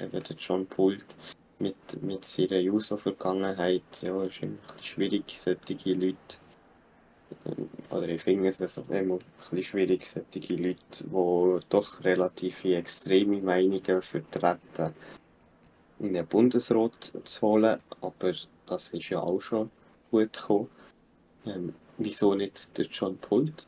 eben 0.00 0.20
der 0.20 0.36
John 0.36 0.66
Pult 0.66 1.16
mit, 1.58 2.02
mit 2.02 2.24
seiner 2.24 2.58
Juso-Vergangenheit. 2.58 3.82
Ja, 4.02 4.24
ist 4.24 4.42
ein 4.42 4.58
bisschen 4.58 4.84
schwierig, 4.84 5.24
solche 5.36 5.92
Leute 5.94 6.16
oder 7.90 8.08
ich 8.08 8.22
finde 8.22 8.48
es 8.48 8.60
also 8.60 8.84
immer 8.90 9.14
ein 9.14 9.20
bisschen 9.38 9.62
schwierig, 9.62 10.06
solche 10.06 10.56
Leute, 10.56 10.78
die 11.00 11.66
doch 11.68 12.04
relativ 12.04 12.64
extreme 12.64 13.40
Meinungen 13.40 14.02
vertreten, 14.02 14.94
in 16.00 16.14
den 16.14 16.26
Bundesrat 16.26 17.12
zu 17.24 17.40
holen, 17.40 17.78
aber 18.00 18.32
das 18.66 18.88
ist 18.88 19.10
ja 19.10 19.20
auch 19.20 19.40
schon 19.40 19.70
gut 20.10 20.32
gekommen. 20.32 20.68
Ähm, 21.46 21.74
wieso 21.98 22.34
nicht 22.34 22.76
der 22.76 22.86
John 22.86 23.16
Pult? 23.18 23.66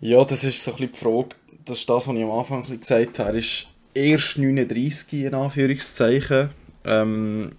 Ja, 0.00 0.24
das 0.24 0.44
ist 0.44 0.62
so 0.62 0.72
ein 0.72 0.76
bisschen 0.76 0.92
die 0.92 0.98
Frage, 0.98 1.28
das 1.64 1.78
ist 1.78 1.88
das, 1.88 2.06
was 2.06 2.14
ich 2.14 2.22
am 2.22 2.30
Anfang 2.30 2.80
gesagt 2.80 3.18
habe, 3.18 3.30
er 3.30 3.34
ist 3.36 3.68
erst 3.98 4.38
39 4.38 5.24
in 5.24 5.34
Anführungszeichen, 5.34 6.50
ähm, 6.84 7.52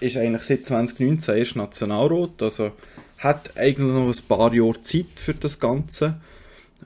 ist 0.00 0.16
eigentlich 0.16 0.42
seit 0.42 0.66
2019 0.66 1.36
erst 1.36 1.56
Nationalrat, 1.56 2.42
also 2.42 2.72
hat 3.18 3.56
eigentlich 3.56 3.78
noch 3.78 4.06
ein 4.06 4.28
paar 4.28 4.52
Jahre 4.52 4.82
Zeit 4.82 5.06
für 5.16 5.34
das 5.34 5.58
Ganze. 5.58 6.20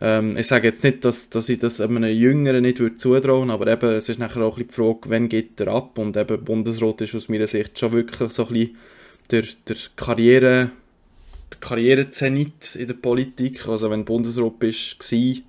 Ähm, 0.00 0.36
ich 0.36 0.46
sage 0.46 0.68
jetzt 0.68 0.84
nicht, 0.84 1.04
dass, 1.04 1.30
dass 1.30 1.48
ich 1.48 1.58
das 1.58 1.80
einem 1.80 2.04
Jüngeren 2.04 2.62
nicht 2.62 2.78
würde 2.78 2.96
zutrauen 2.96 3.50
aber 3.50 3.66
eben, 3.66 3.90
es 3.90 4.08
ist 4.08 4.18
nachher 4.18 4.42
auch 4.42 4.56
ein 4.56 4.66
die 4.68 4.72
Frage, 4.72 5.00
wann 5.08 5.28
geht 5.28 5.60
er 5.60 5.68
ab? 5.68 5.98
Und 5.98 6.16
eben 6.16 6.44
Bundesrat 6.44 7.00
ist 7.00 7.14
aus 7.14 7.28
meiner 7.28 7.48
Sicht 7.48 7.78
schon 7.78 7.92
wirklich 7.92 8.32
so 8.32 8.46
ein 8.46 8.52
bisschen 8.52 8.76
der, 9.30 9.44
der 9.66 9.76
Karriere 9.96 10.70
der 11.52 11.58
Karrierezenit 11.60 12.76
in 12.76 12.86
der 12.86 12.94
Politik, 12.94 13.66
also 13.66 13.90
wenn 13.90 14.04
Bundesrat 14.04 14.58
bist, 14.58 15.00
war, 15.00 15.42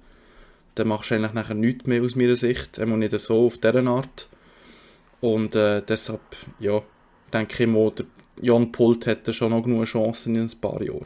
dann 0.76 0.88
machst 0.88 1.12
du 1.12 1.16
eigentlich 1.16 1.34
nachher 1.34 1.56
nichts 1.56 1.86
mehr 1.86 2.02
aus 2.02 2.16
meiner 2.16 2.36
Sicht, 2.36 2.80
einmal 2.80 2.98
nicht 2.98 3.18
so 3.20 3.46
auf 3.46 3.58
dieser 3.58 3.86
Art 3.88 4.30
und 5.22 5.56
äh, 5.56 5.82
deshalb, 5.82 6.22
ja, 6.60 6.82
denke 7.32 7.64
ich 7.64 7.70
mal, 7.70 7.92
der 7.92 8.06
Jan 8.42 8.72
Pult 8.72 9.06
hätte 9.06 9.34
schon 9.34 9.52
noch 9.52 9.62
genug 9.62 9.86
Chancen 9.86 10.36
in 10.36 10.42
ein 10.42 10.60
paar 10.60 10.82
Jahren. 10.82 11.06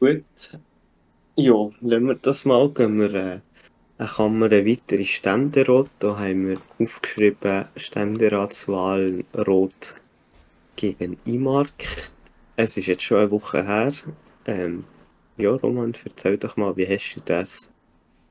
Gut. 0.00 0.24
Ja, 1.36 1.70
lassen 1.80 2.06
wir 2.06 2.14
das 2.16 2.44
mal. 2.44 2.68
Gehen 2.70 2.98
wir 2.98 3.14
äh, 3.14 3.40
eine 3.98 4.08
Kammer 4.08 4.50
weiter 4.50 4.96
in 4.96 5.04
Ständerat. 5.04 5.88
Da 6.00 6.18
haben 6.18 6.48
wir 6.48 6.58
aufgeschrieben 6.78 7.66
Ständeratswahl 7.76 9.24
Rot 9.46 9.94
gegen 10.76 11.16
Imark. 11.24 12.10
Es 12.56 12.76
ist 12.76 12.86
jetzt 12.86 13.02
schon 13.02 13.18
eine 13.18 13.30
Woche 13.30 13.64
her. 13.64 13.92
Ähm, 14.46 14.84
ja, 15.36 15.50
Roman, 15.50 15.94
erzähl 16.04 16.38
doch 16.38 16.56
mal, 16.56 16.76
wie 16.76 16.86
hast 16.86 17.14
du 17.16 17.20
das, 17.24 17.68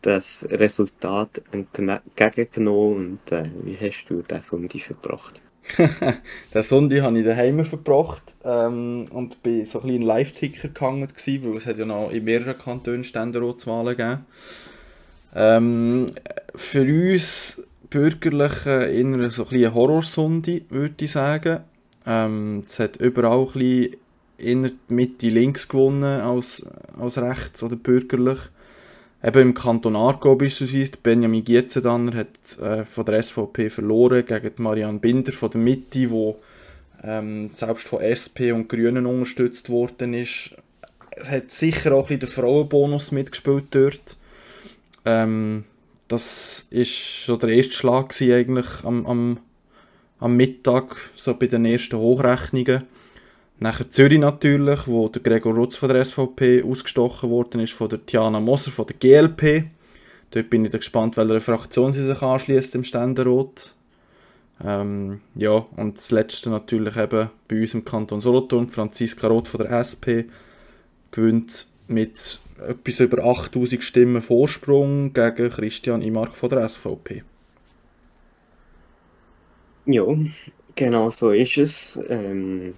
das 0.02 0.46
Resultat 0.50 1.42
entgegengenommen 1.52 3.20
und 3.26 3.32
äh, 3.32 3.50
wie 3.64 3.78
hast 3.78 4.06
du 4.10 4.22
das 4.28 4.52
dich 4.52 4.86
verbracht? 4.86 5.42
den 6.54 6.64
Sonntag 6.64 7.02
habe 7.02 7.20
ich 7.20 7.26
daheim 7.26 7.64
verbracht 7.64 8.36
ähm, 8.44 9.08
und 9.12 9.42
bin 9.44 9.64
so 9.66 9.80
ein 9.80 9.88
bisschen 9.88 10.02
Live-Ticker 10.02 10.68
gegangen, 10.68 11.08
weil 11.08 11.58
es 11.58 11.66
hat 11.66 11.78
ja 11.78 11.86
noch 11.86 12.12
in 12.12 12.24
mehreren 12.26 12.58
Kantonen 12.58 13.04
Ständeratswahlen 13.06 13.96
gegeben. 13.96 14.26
Ähm, 15.36 16.12
für 16.54 16.82
uns 16.82 17.62
Bürgerliche 17.90 18.86
eher 18.86 19.32
so 19.32 19.44
ein 19.44 19.50
bisschen 19.50 19.74
Horrorsonde, 19.74 20.62
würde 20.70 21.06
ich 21.06 21.12
sagen. 21.12 21.60
Ähm, 22.06 22.64
es 22.66 22.80
hat 22.80 22.98
überall 22.98 23.46
ein 23.46 23.54
bisschen 23.54 23.96
in 24.38 24.64
der 24.64 24.72
Mitte 24.88 25.30
links 25.30 25.68
gewonnen 25.68 26.22
als, 26.22 26.66
als 27.00 27.18
rechts 27.18 27.64
oder 27.64 27.76
bürgerlich. 27.76 28.40
Eben 29.24 29.42
im 29.42 29.54
Kanton 29.54 29.96
Aargau 29.96 30.36
beispielsweise, 30.36 30.92
Benjamin 31.02 31.46
Gietzendanner 31.46 32.14
hat 32.14 32.60
äh, 32.60 32.84
von 32.84 33.06
der 33.06 33.24
SVP 33.24 33.70
verloren 33.70 34.26
gegen 34.26 34.52
Marianne 34.58 35.00
Binder 35.00 35.32
von 35.32 35.50
der 35.50 35.62
Mitte, 35.62 36.12
wo 36.12 36.42
ähm, 37.02 37.50
selbst 37.50 37.88
von 37.88 38.02
SP 38.04 38.52
und 38.52 38.68
Grünen 38.68 39.06
unterstützt 39.06 39.70
worden 39.70 40.14
ist. 40.14 40.56
Er 41.12 41.38
hat 41.38 41.52
sicher 41.52 41.94
auch 41.94 42.10
ein 42.10 42.20
den 42.20 42.28
Frauenbonus 42.28 43.12
mitgespielt 43.12 43.68
dort. 43.72 44.18
Ähm, 45.06 45.64
das 46.08 46.66
ist 46.70 46.92
schon 46.92 47.40
der 47.40 47.50
erste 47.50 47.74
Schlag 47.74 48.14
eigentlich 48.22 48.84
am, 48.84 49.06
am, 49.06 49.40
am 50.20 50.36
Mittag, 50.36 50.98
so 51.16 51.34
bei 51.34 51.48
den 51.48 51.66
ersten 51.66 51.98
Hochrechnungen. 51.98 52.84
Nachher 53.64 53.90
Zürich 53.90 54.20
natürlich, 54.20 54.90
wo 54.90 55.08
der 55.08 55.22
Gregor 55.22 55.56
Rutz 55.56 55.78
von 55.78 55.88
der 55.88 56.04
SVP 56.04 56.64
ausgestochen 56.64 57.30
worden 57.30 57.62
ist, 57.62 57.72
von 57.72 57.88
der 57.88 58.06
Tiana 58.06 58.42
Moser 58.42 58.72
von 58.72 58.88
der 58.88 58.98
GLP. 58.98 59.70
Dort 60.32 60.50
bin 60.50 60.66
ich 60.66 60.72
gespannt, 60.74 61.16
welche 61.16 61.40
Fraktion 61.40 61.94
sie 61.94 62.04
sich 62.04 62.22
anschließt 62.22 62.76
im 62.76 62.84
Ständerat. 62.84 63.74
Ähm, 64.62 65.22
ja, 65.36 65.66
und 65.78 65.98
das 65.98 66.12
letzte 66.12 66.50
natürlich 66.50 66.98
eben 66.98 67.30
bei 67.48 67.62
uns 67.62 67.74
im 67.74 67.86
Kanton 67.86 68.20
Solothurn, 68.20 68.68
Franziska 68.68 69.28
Roth 69.28 69.48
von 69.48 69.62
der 69.62 69.72
SP 69.80 70.28
gewinnt 71.12 71.68
mit 71.88 72.42
etwas 72.68 73.00
über 73.00 73.24
8000 73.24 73.82
Stimmen 73.82 74.22
Vorsprung 74.22 75.14
gegen 75.14 75.50
Christian 75.50 76.02
Imark 76.02 76.36
von 76.36 76.50
der 76.50 76.68
SVP. 76.68 77.24
Ja, 79.86 80.04
genau 80.76 81.12
so 81.12 81.30
ist 81.30 81.58
es. 81.58 82.04
Ähm, 82.10 82.74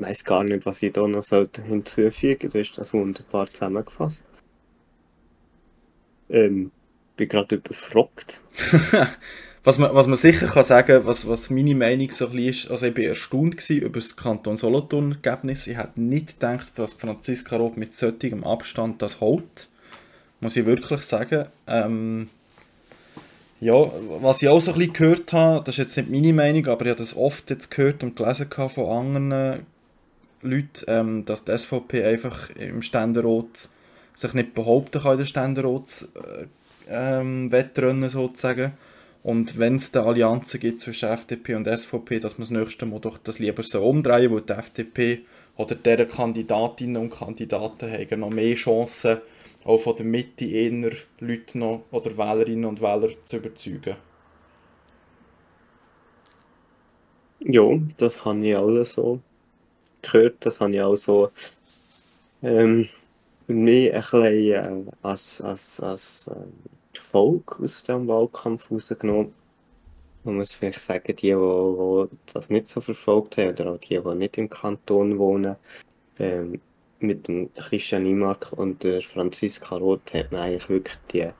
weiß 0.00 0.24
gar 0.24 0.44
nicht, 0.44 0.66
was 0.66 0.82
ich 0.82 0.92
da 0.92 1.06
noch 1.06 1.22
sollte 1.22 1.62
hinzufügen. 1.62 2.50
Du 2.50 2.58
hast 2.58 2.72
das 2.72 2.92
wunderbar 2.94 3.46
zusammengefasst. 3.48 4.24
Ähm, 6.28 6.70
bin 7.16 7.28
gerade 7.28 7.56
überfragt. 7.56 8.40
was, 9.64 9.78
man, 9.78 9.94
was 9.94 10.06
man 10.06 10.16
sicher 10.16 10.46
kann 10.46 10.64
sagen, 10.64 11.04
was, 11.04 11.28
was 11.28 11.50
meine 11.50 11.74
Meinung 11.74 12.10
so 12.10 12.26
ein 12.26 12.32
bisschen 12.32 12.48
ist, 12.48 12.70
also 12.70 12.86
ich 12.86 12.96
war 12.96 13.04
erstaunt 13.04 13.70
über 13.70 13.98
das 13.98 14.16
Kanton 14.16 14.56
Solothurn-Ergebnis. 14.56 15.66
Ich 15.66 15.76
hätte 15.76 16.00
nicht 16.00 16.40
gedacht, 16.40 16.78
dass 16.78 16.94
Franziska 16.94 17.56
Roth 17.56 17.76
mit 17.76 17.92
solchem 17.92 18.44
Abstand 18.44 19.02
das 19.02 19.20
holt. 19.20 19.68
Muss 20.40 20.56
ich 20.56 20.64
wirklich 20.64 21.02
sagen. 21.02 21.46
Ähm, 21.66 22.30
ja, 23.60 23.74
was 24.22 24.40
ich 24.40 24.48
auch 24.48 24.60
so 24.60 24.72
ein 24.72 24.78
bisschen 24.78 24.94
gehört 24.94 25.32
habe, 25.34 25.62
das 25.64 25.74
ist 25.74 25.78
jetzt 25.78 25.96
nicht 25.98 26.10
meine 26.10 26.32
Meinung, 26.32 26.66
aber 26.68 26.86
ich 26.86 26.90
habe 26.90 26.98
das 26.98 27.14
oft 27.14 27.50
jetzt 27.50 27.70
gehört 27.70 28.02
und 28.02 28.16
gelesen 28.16 28.48
von 28.48 28.86
anderen 28.86 29.66
Leute, 30.42 30.84
ähm, 30.88 31.24
dass 31.24 31.44
die 31.44 31.56
SVP 31.56 32.04
einfach 32.04 32.50
im 32.50 32.82
Ständerat 32.82 33.68
sich 34.14 34.34
nicht 34.34 34.54
behaupten 34.54 35.02
kann 35.02 35.12
in 35.12 35.18
den 35.18 35.26
Ständeratswettrennen 35.26 37.52
äh, 37.52 38.06
ähm, 38.06 38.08
sozusagen. 38.08 38.72
Und 39.22 39.58
wenn 39.58 39.74
es 39.74 39.92
da 39.92 40.04
Allianzen 40.04 40.60
gibt 40.60 40.80
zwischen 40.80 41.10
FDP 41.10 41.54
und 41.54 41.66
SVP, 41.66 42.20
dass 42.20 42.38
man 42.38 42.48
das 42.48 42.50
nächste 42.50 42.86
Mal 42.86 43.00
doch 43.00 43.18
das 43.18 43.38
lieber 43.38 43.62
so 43.62 43.84
umdrehen, 43.84 44.32
weil 44.32 44.40
die 44.40 44.52
FDP 44.52 45.24
oder 45.56 45.74
deren 45.74 46.08
Kandidatinnen 46.08 47.02
und 47.02 47.10
Kandidaten 47.10 47.92
haben 47.92 48.20
noch 48.20 48.30
mehr 48.30 48.54
Chancen, 48.54 49.18
auch 49.64 49.76
von 49.76 49.96
der 49.96 50.06
Mitte 50.06 50.46
eher 50.46 50.92
Leute 51.18 51.58
noch 51.58 51.84
oder 51.90 52.16
Wählerinnen 52.16 52.64
und 52.64 52.80
Wähler 52.80 53.10
zu 53.24 53.36
überzeugen. 53.36 53.96
Ja, 57.40 57.62
das 57.98 58.24
habe 58.24 58.46
ich 58.46 58.56
auch 58.56 58.84
so 58.84 59.20
gehört, 60.02 60.36
das 60.40 60.60
habe 60.60 60.72
ich 60.72 60.82
auch 60.82 60.96
so 60.96 61.30
ähm, 62.42 62.88
mich 63.46 63.92
ein 63.92 64.00
bisschen 64.00 64.86
äh, 64.86 64.90
als, 65.02 65.40
als, 65.40 65.80
als 65.80 66.28
äh, 66.28 66.96
Erfolg 66.96 67.60
aus 67.60 67.82
dem 67.84 68.06
Wahlkampf 68.08 68.70
rausgenommen. 68.70 69.32
Man 70.24 70.36
muss 70.36 70.52
vielleicht 70.52 70.80
sagen, 70.80 71.04
die, 71.06 71.14
die, 71.14 71.34
die 71.34 72.32
das 72.32 72.50
nicht 72.50 72.66
so 72.66 72.80
verfolgt 72.80 73.38
haben, 73.38 73.50
oder 73.50 73.72
auch 73.72 73.78
die, 73.78 73.98
die 73.98 74.14
nicht 74.14 74.38
im 74.38 74.50
Kanton 74.50 75.18
wohnen, 75.18 75.56
ähm, 76.18 76.60
mit 77.00 77.28
dem 77.28 77.52
Christian 77.54 78.02
Niemark 78.02 78.52
und 78.52 78.84
der 78.84 79.00
Franziska 79.00 79.76
Roth 79.76 80.12
hat 80.12 80.30
man 80.30 80.42
eigentlich 80.42 80.68
wirklich 80.68 80.98
die, 81.12 81.30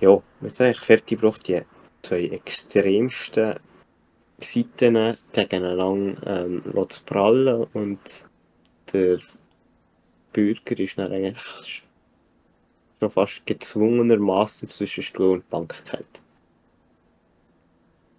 ja, 0.00 0.22
man 0.40 0.50
sagt 0.50 0.60
eigentlich 0.60 0.80
fertig 0.80 1.20
die 1.46 1.62
zwei 2.02 2.24
extremsten 2.26 3.58
Seiten 4.40 5.16
gegeneinander 5.32 6.44
ähm, 6.44 6.62
zu 6.88 7.04
prallen 7.04 7.66
und 7.72 8.00
der 8.92 9.18
Bürger 10.32 10.78
ist 10.78 10.98
dann 10.98 11.12
eigentlich 11.12 11.82
schon 12.98 13.10
fast 13.10 13.46
gezwungenermaßen 13.46 14.68
zwischen 14.68 15.02
Stuhl 15.02 15.32
und 15.32 15.50
Bank 15.50 15.82
gefallen. 15.84 16.04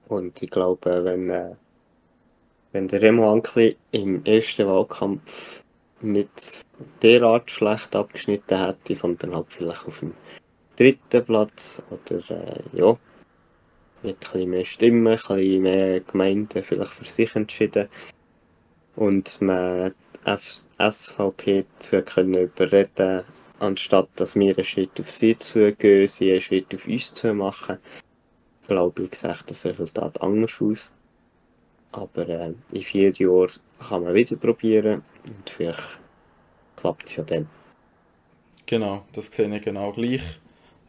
Und 0.08 0.42
ich 0.42 0.50
glaube, 0.50 1.04
wenn, 1.04 1.30
äh, 1.30 1.56
wenn 2.74 2.88
der 2.88 3.02
Remo 3.02 3.32
Ankli 3.32 3.78
im 3.92 4.26
ersten 4.26 4.68
Wahlkampf 4.68 5.64
nicht 6.02 6.66
derart 7.02 7.50
schlecht 7.50 7.96
abgeschnitten 7.96 8.58
hätte, 8.58 8.96
sondern 8.96 9.36
halt 9.36 9.48
vielleicht 9.50 9.86
auf 9.86 10.00
dem 10.00 10.14
dritten 10.76 11.26
Platz 11.26 11.82
oder 11.90 12.30
äh, 12.30 12.62
ja, 12.74 12.98
mit 14.04 14.34
ein 14.34 14.50
mehr 14.50 14.66
Stimmen, 14.66 15.20
ein 15.30 15.62
mehr 15.62 16.00
Gemeinden 16.02 16.64
vielleicht 16.64 16.94
für 16.94 17.06
sich 17.06 17.36
entschieden 17.36 17.88
und 18.96 19.42
man 19.42 19.94
F 20.26 20.66
SVP 20.78 21.66
zu 21.80 22.04
können 22.04 22.36
überreden, 22.36 23.24
anstatt 23.60 24.10
dass 24.16 24.36
wir 24.36 24.56
einen 24.56 24.66
Schritt 24.66 25.00
auf 25.00 25.10
sie 25.10 25.38
zugehen, 25.38 26.08
sie 26.08 26.32
einen 26.32 26.42
Schritt 26.42 26.74
auf 26.76 26.88
uns 26.88 27.14
zu 27.14 27.34
machen, 27.34 27.78
glaube 28.68 29.04
ich, 29.04 29.16
sieht 29.16 29.44
das 29.48 29.66
Resultat 29.66 30.22
anders 30.22 30.62
aus. 30.62 30.92
Aber 31.92 32.28
äh, 32.30 32.54
in 32.72 32.82
vier 32.82 33.12
Jahren 33.12 33.52
kann 33.80 34.04
man 34.04 34.14
wieder 34.14 34.36
probieren 34.38 35.04
und 35.26 35.50
vielleicht 35.50 36.00
klappt 36.78 37.10
es 37.10 37.16
ja 37.18 37.24
dann. 37.24 37.50
Genau, 38.66 39.04
das 39.14 39.28
sehe 39.28 39.54
ich 39.54 39.64
genau 39.64 39.92
gleich. 39.92 40.40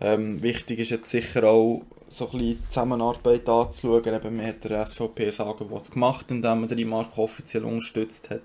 Ähm, 0.00 0.42
wichtig 0.42 0.78
ist 0.78 0.90
jetzt 0.90 1.10
sicher 1.10 1.44
auch, 1.44 1.82
so 2.12 2.26
ein 2.26 2.38
bisschen 2.38 2.62
Zusammenarbeit 2.68 3.48
anzuschauen. 3.48 4.14
Eben, 4.14 4.36
man 4.36 4.46
hat 4.46 4.64
der 4.64 4.86
SVP 4.86 5.28
ein 5.28 5.46
Angebot 5.46 5.90
gemacht, 5.90 6.30
indem 6.30 6.60
man 6.60 6.68
die 6.68 6.84
Marke 6.84 7.20
offiziell 7.20 7.64
unterstützt 7.64 8.30
hat. 8.30 8.42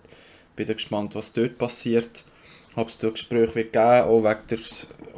Bin 0.55 0.67
gespannt, 0.67 1.15
was 1.15 1.33
dort 1.33 1.57
passiert. 1.57 2.25
Ob 2.75 2.89
es 2.89 2.97
dort 2.97 3.15
Gespräche 3.15 3.55
wird 3.55 3.73
geben, 3.73 4.03
auch 4.03 4.23
wegen 4.23 4.47
der 4.49 4.59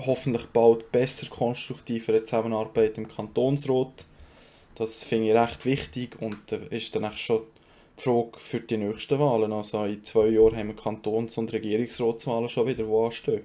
hoffentlich 0.06 0.46
bald 0.48 0.92
besser 0.92 1.28
konstruktiveren 1.28 2.26
Zusammenarbeit 2.26 2.98
im 2.98 3.08
Kantonsrat. 3.08 4.06
Das 4.76 5.04
finde 5.04 5.28
ich 5.28 5.36
recht 5.36 5.66
wichtig 5.66 6.22
und 6.22 6.52
äh, 6.54 6.68
ist 6.70 6.96
dann 6.96 7.12
schon 7.18 7.42
die 7.98 8.04
Frage 8.04 8.32
für 8.38 8.62
die 8.62 8.78
nächsten 8.78 9.20
Wahlen. 9.20 9.52
Also 9.52 9.84
in 9.84 10.04
zwei 10.06 10.28
Jahren 10.28 10.56
haben 10.56 10.68
wir 10.70 10.76
Kantons- 10.76 11.38
und 11.38 11.52
Regierungsratswahlen 11.52 12.48
schon 12.48 12.68
wieder, 12.68 12.86
die 12.86 12.94
anstehen. 12.94 13.44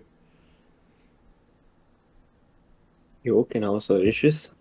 Ja, 3.25 3.43
genau 3.49 3.81
so 3.81 3.97
ist 3.97 4.23
es. 4.23 4.54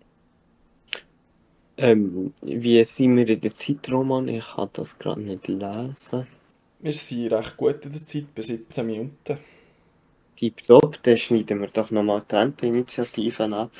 Ähm, 1.76 2.32
wie 2.42 2.84
sind 2.84 3.16
wir 3.16 3.28
in 3.28 3.40
der 3.40 3.54
Zeit, 3.54 3.90
Roman? 3.90 4.28
Ich 4.28 4.46
kann 4.46 4.68
das 4.72 4.96
gerade 4.96 5.20
nicht 5.20 5.48
lesen. 5.48 6.28
Wir 6.80 6.92
sind 6.92 7.32
recht 7.32 7.56
gut 7.56 7.84
in 7.84 7.92
der 7.92 8.04
Zeit, 8.04 8.32
bis 8.32 8.46
17 8.46 8.86
Minuten. 8.86 9.38
Tipptopp, 10.36 11.02
dann 11.02 11.18
schneiden 11.18 11.60
wir 11.60 11.66
doch 11.68 11.90
nochmal 11.90 12.22
die 12.30 12.36
Renteninitiative 12.36 13.44
an. 13.44 13.70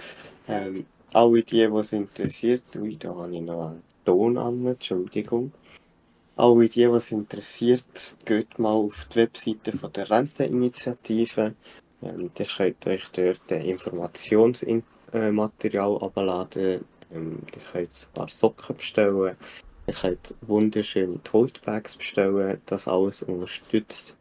Ähm, 0.49 0.87
alle 1.12 1.42
die, 1.42 1.57
die 1.57 1.62
es 1.62 1.92
interessiert, 1.92 2.64
ui, 2.77 2.97
da 2.97 3.14
habe 3.14 3.35
ich 3.35 3.42
noch 3.42 3.66
einen 3.66 3.83
Ton 4.05 4.38
an, 4.38 4.66
Entschuldigung. 4.66 5.53
Alle 6.37 6.69
die, 6.69 6.81
die 6.81 6.83
es 6.83 7.12
interessiert, 7.12 8.16
geht 8.25 8.59
mal 8.59 8.73
auf 8.73 9.07
die 9.12 9.16
Webseite 9.16 9.73
von 9.73 9.92
der 9.92 10.11
Renteninitiative. 10.11 11.55
Ähm, 12.03 12.31
ihr 12.37 12.47
könnt 12.47 12.87
euch 12.87 13.05
dort 13.12 13.53
Informationsmaterial 13.53 16.03
abladen. 16.03 16.85
Ähm, 17.14 17.38
ihr 17.55 17.62
könnt 17.72 17.90
ein 17.90 18.14
paar 18.14 18.29
Socken 18.29 18.77
bestellen. 18.77 19.37
Ihr 19.87 19.94
könnt 19.94 20.35
wunderschöne 20.40 21.22
Totebags 21.22 21.96
bestellen. 21.96 22.61
Das 22.66 22.88
alles 22.88 23.22
unterstützt 23.22 24.16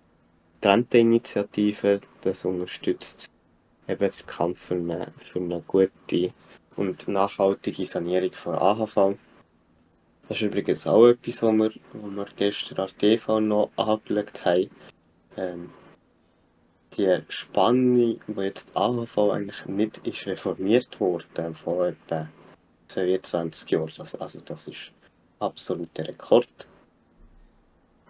die 0.63 0.67
Renteninitiative. 0.67 2.01
Das 2.21 2.45
unterstützt 2.45 3.29
eben 3.87 4.11
den 4.11 4.25
Kampf 4.27 4.67
für 4.67 4.75
eine, 4.75 5.13
für 5.17 5.39
eine 5.39 5.61
gute 5.61 6.31
und 6.75 7.07
nachhaltige 7.07 7.85
Sanierung 7.85 8.33
von 8.33 8.55
AHV. 8.55 9.15
Das 10.27 10.37
ist 10.37 10.41
übrigens 10.41 10.87
auch 10.87 11.07
etwas, 11.07 11.41
was 11.43 11.53
wir, 11.53 11.71
was 11.93 12.15
wir 12.15 12.27
gestern 12.37 12.79
an 12.79 12.97
TV 12.97 13.39
noch 13.39 13.71
angeschaut 13.75 14.45
haben. 14.45 14.69
Ähm, 15.35 15.69
die 16.97 17.19
Spanne, 17.27 18.17
wo 18.27 18.41
jetzt 18.41 18.69
die 18.69 18.75
AHV 18.75 19.17
eigentlich 19.17 19.65
nicht 19.65 20.07
ist 20.07 20.27
reformiert 20.27 20.99
wurde, 20.99 21.53
vor 21.53 21.87
etwa 21.87 22.29
22 22.93 23.71
Jahren. 23.71 23.91
Das, 23.97 24.15
also 24.15 24.41
das 24.41 24.67
ist 24.67 24.91
absoluter 25.39 26.07
Rekord. 26.07 26.47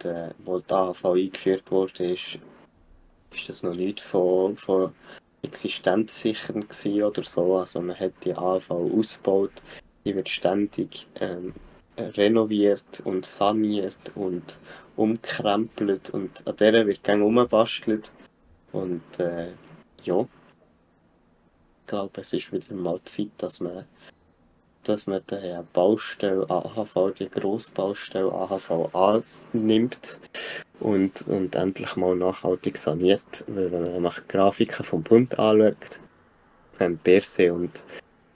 Der, 0.02 0.34
wo 0.44 0.58
die 0.58 0.72
AHV 0.72 1.04
eingeführt 1.04 1.70
wurde, 1.70 2.12
ist, 2.12 2.38
ist 3.32 3.48
das 3.48 3.62
noch 3.62 3.74
nicht 3.74 4.00
von, 4.00 4.56
von 4.56 4.92
existenzsichern 5.42 6.64
oder 7.02 7.22
so. 7.22 7.58
Also 7.58 7.80
man 7.80 7.98
hat 7.98 8.12
die 8.24 8.34
AHV 8.34 8.70
ausgebaut, 8.70 9.62
die 10.04 10.14
wird 10.14 10.28
ständig 10.28 11.06
ähm, 11.20 11.54
renoviert 11.98 13.00
und 13.04 13.24
saniert 13.24 14.12
und 14.14 14.60
umkrempelt 14.96 16.10
und 16.10 16.46
an 16.46 16.56
der 16.56 16.86
wird 16.86 17.02
gerne 17.02 17.24
umbastelt. 17.24 18.12
Und 18.72 19.02
äh, 19.18 19.52
ja, 20.02 20.20
ich 20.20 21.86
glaube, 21.86 22.20
es 22.20 22.32
ist 22.32 22.52
wieder 22.52 22.74
mal 22.74 23.00
Zeit, 23.04 23.30
dass 23.38 23.60
man, 23.60 23.84
dass 24.88 25.06
man 25.06 25.20
die 25.30 25.58
Baustelle 25.72 26.48
AHV, 26.48 27.14
die 27.18 27.28
Grossbaustelle 27.28 28.32
AHV 28.32 28.94
annimmt 28.94 30.18
und, 30.80 31.26
und 31.28 31.54
endlich 31.54 31.96
mal 31.96 32.14
nachhaltig 32.16 32.76
saniert. 32.78 33.44
Weil 33.46 33.72
wenn 33.72 33.92
man 33.92 34.02
nach 34.02 34.26
Grafiken 34.28 34.84
vom 34.84 35.02
Bund 35.02 35.38
anschaut, 35.38 36.00
ähm, 36.80 36.98
Berse 37.02 37.52
und, 37.52 37.84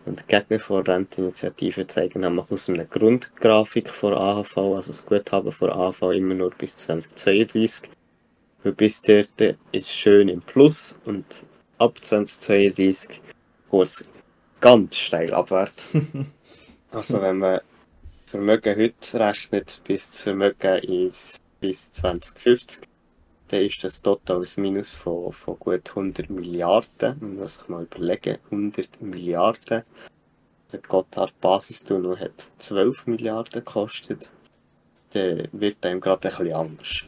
und 0.07 0.29
Gegner 0.29 0.59
von 0.59 0.83
Renteninitiative 0.83 1.87
zeigen 1.87 2.21
nämlich 2.21 2.51
aus 2.51 2.69
einer 2.69 2.85
Grundgrafik 2.85 3.91
von 3.91 4.15
AHV, 4.15 4.57
also 4.57 4.93
das 4.93 5.07
Guthaben 5.07 5.53
von 5.53 5.71
AHV 5.71 6.03
immer 6.13 6.35
nur 6.35 6.51
bis 6.51 6.79
2032 6.79 7.91
weil 8.63 8.73
bis 8.73 9.03
dort 9.03 9.57
ist 9.73 9.91
schön 9.91 10.29
im 10.29 10.43
Plus 10.43 10.99
und 11.05 11.25
ab 11.79 11.99
2032 12.03 13.21
geht 13.71 13.83
es 13.83 14.05
ganz 14.61 14.97
steil 14.97 15.33
abwärts. 15.33 15.91
also 16.93 17.21
wenn 17.21 17.39
man 17.39 17.61
Vermögen 18.27 18.77
heute 18.77 19.21
rechnet 19.21 19.81
bis 19.87 20.11
das 20.11 20.21
Vermögen 20.21 20.83
ist 20.83 21.41
bis 21.61 21.93
2050, 21.93 22.87
dann 23.49 23.63
ist 23.63 23.83
das 23.83 24.03
total 24.03 24.43
ein 24.43 24.63
Minus 24.63 24.93
von, 24.93 25.33
von 25.33 25.59
gut 25.59 25.89
100 25.89 26.29
Milliarden. 26.29 27.17
Man 27.21 27.37
muss 27.37 27.55
sich 27.57 27.69
mal 27.69 27.85
überlegen, 27.85 28.39
100 28.51 29.01
Milliarden. 29.01 29.83
Der 30.71 30.81
Gotthard 30.81 31.41
Basistunnel 31.41 32.21
hat 32.21 32.53
12 32.59 33.07
Milliarden 33.07 33.65
gekostet. 33.65 34.31
Dann 35.15 35.49
wird 35.53 35.85
einem 35.87 36.01
gerade 36.01 36.29
ein 36.29 36.37
bisschen 36.37 36.53
anders. 36.53 37.05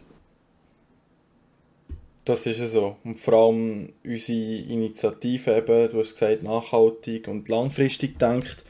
Das 2.25 2.47
ist 2.47 2.73
so. 2.73 2.97
Und 3.05 3.21
vor 3.21 3.35
allem 3.35 3.93
unsere 4.05 4.39
Initiative 4.39 5.57
eben, 5.57 5.89
du 5.91 6.01
hast 6.01 6.13
gesagt, 6.15 6.43
nachhaltig 6.43 7.29
und 7.29 7.49
langfristig 7.49 8.19
denkt. 8.19 8.65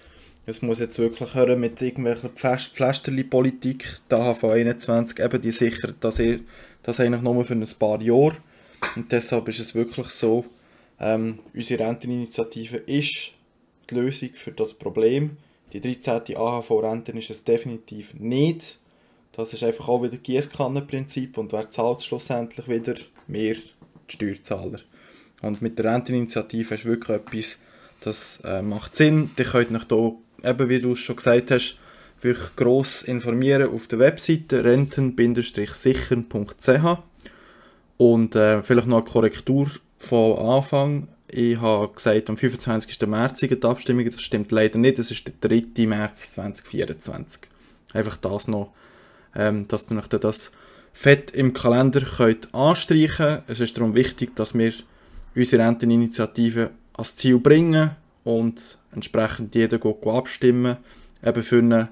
Es 0.47 0.63
muss 0.63 0.79
jetzt 0.79 0.99
wirklich 0.99 1.35
hören 1.35 1.61
mit 1.61 1.81
irgendwelcher 1.81 2.31
Pflasterli-Politik. 2.31 4.01
Die 4.11 4.15
AHV 4.15 4.45
21 4.45 5.21
eben, 5.21 5.41
die 5.41 5.51
sichert 5.51 5.97
das, 6.01 6.21
das 6.83 7.01
eigentlich 7.01 7.23
nur 7.23 7.45
für 7.45 7.55
ein 7.55 7.67
paar 7.79 8.01
Jahre. 8.01 8.37
Und 8.97 9.13
deshalb 9.13 9.49
ist 9.49 9.61
es 9.61 9.75
wirklich 9.75 10.09
so, 10.09 10.47
ähm, 10.99 11.39
unsere 11.55 11.85
Renteninitiative 11.85 12.79
ist 12.79 13.33
die 13.91 13.95
Lösung 13.95 14.31
für 14.33 14.53
das 14.53 14.75
Problem. 14.75 15.37
Die 15.73 15.81
13. 15.81 16.37
AHV-Rente 16.37 17.13
ist 17.13 17.31
es 17.31 17.45
definitiv 17.45 18.15
nicht. 18.15 18.79
Das 19.33 19.53
ist 19.53 19.63
einfach 19.63 19.89
auch 19.89 20.03
wieder 20.03 20.17
Gießkannenprinzip 20.17 21.39
und 21.39 21.53
wer 21.53 21.71
zahlt 21.71 22.03
schlussendlich 22.03 22.67
wieder? 22.67 22.95
Wir, 23.29 23.55
die 23.55 24.13
Steuerzahler. 24.13 24.81
Und 25.43 25.63
mit 25.63 25.79
der 25.79 25.93
Renteninitiative 25.93 26.77
du 26.77 26.85
wirklich 26.85 27.17
etwas, 27.17 27.59
das 28.01 28.41
äh, 28.45 28.63
macht 28.63 28.97
Sinn. 28.97 29.31
Ihr 29.39 29.45
könnt 29.45 29.73
euch 29.73 29.87
hier, 29.89 30.19
eben 30.45 30.69
wie 30.69 30.81
du 30.81 30.93
es 30.93 30.99
schon 30.99 31.17
gesagt 31.17 31.51
hast, 31.51 31.79
wirklich 32.21 32.55
gross 32.57 33.03
informieren 33.03 33.73
auf 33.73 33.87
der 33.87 33.99
Webseite 33.99 34.65
renten-sichern.ch 34.65 36.99
und 37.97 38.35
äh, 38.35 38.63
vielleicht 38.63 38.87
noch 38.87 38.99
eine 38.99 39.11
Korrektur 39.11 39.71
von 39.99 40.39
Anfang. 40.39 41.09
Ich 41.29 41.61
habe 41.61 41.93
gesagt, 41.95 42.29
am 42.29 42.37
25. 42.37 43.07
März 43.07 43.41
die 43.41 43.63
Abstimmungen. 43.63 44.11
Das 44.11 44.23
stimmt 44.23 44.51
leider 44.51 44.79
nicht. 44.79 44.99
Es 44.99 45.11
ist 45.11 45.27
der 45.27 45.35
3. 45.41 45.87
März 45.87 46.33
2024. 46.33 47.43
Einfach 47.93 48.17
das 48.17 48.49
noch, 48.49 48.73
ähm, 49.35 49.69
dass 49.69 49.91
ihr 49.91 50.19
das 50.19 50.53
fett 50.93 51.31
im 51.31 51.53
Kalender 51.53 52.01
könnt 52.01 52.53
anstreichen 52.55 53.17
könnt. 53.17 53.43
Es 53.47 53.61
ist 53.61 53.77
darum 53.77 53.95
wichtig, 53.95 54.35
dass 54.35 54.55
wir 54.55 54.73
unsere 55.37 55.65
Renteninitiative 55.65 56.71
ans 56.95 57.17
Ziel 57.17 57.39
bringen 57.39 57.91
und 58.25 58.79
entsprechend 58.93 59.55
jeder 59.55 59.79
geht 59.79 60.07
abstimmen, 60.07 60.77
eben 61.25 61.43
für 61.43 61.59
eine 61.59 61.89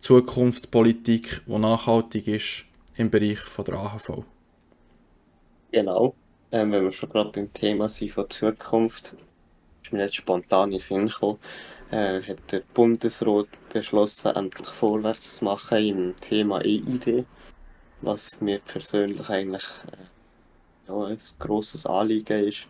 Zukunftspolitik, 0.00 1.42
die 1.46 1.58
nachhaltig 1.58 2.28
ist 2.28 2.64
im 2.96 3.10
Bereich 3.10 3.38
von 3.38 3.64
der 3.64 3.74
AHV. 3.74 4.24
Genau. 5.72 6.14
Ähm, 6.52 6.70
wenn 6.70 6.84
wir 6.84 6.92
schon 6.92 7.08
gerade 7.08 7.30
beim 7.30 7.52
Thema 7.52 7.88
sind 7.88 8.12
von 8.12 8.30
Zukunft, 8.30 9.16
ist 9.82 9.92
mir 9.92 10.02
jetzt 10.02 10.14
spontan 10.14 10.70
in 10.70 10.78
den 10.78 10.80
Sinn 10.80 11.06
gekommen, 11.06 11.38
äh, 11.90 12.22
hat 12.22 12.52
der 12.52 12.62
Bundesrat 12.74 13.46
beschlossen, 13.72 14.36
endlich 14.36 14.68
vorwärts 14.68 15.38
zu 15.38 15.44
machen 15.44 15.78
im 15.78 16.16
Thema 16.16 16.60
EID, 16.60 17.24
was 18.02 18.40
mir 18.40 18.60
persönlich 18.60 19.28
eigentlich 19.28 19.64
äh, 19.90 20.88
ja, 20.88 21.04
ein 21.06 21.18
grosses 21.38 21.86
Anliegen 21.86 22.44
ist, 22.44 22.68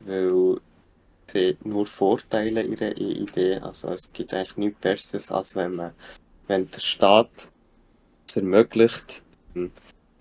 weil 0.00 0.60
sie 1.30 1.56
nur 1.64 1.86
Vorteile 1.86 2.62
ihrer 2.62 2.96
EID, 2.96 3.62
also 3.62 3.92
es 3.92 4.12
gibt 4.12 4.32
eigentlich 4.32 4.56
nichts 4.56 4.80
Besseres, 4.80 5.30
als 5.30 5.56
wenn 5.56 5.74
man, 5.74 5.92
wenn 6.46 6.70
der 6.70 6.80
Staat 6.80 7.50
es 8.26 8.36
ermöglicht, 8.36 9.22
ähm, 9.54 9.70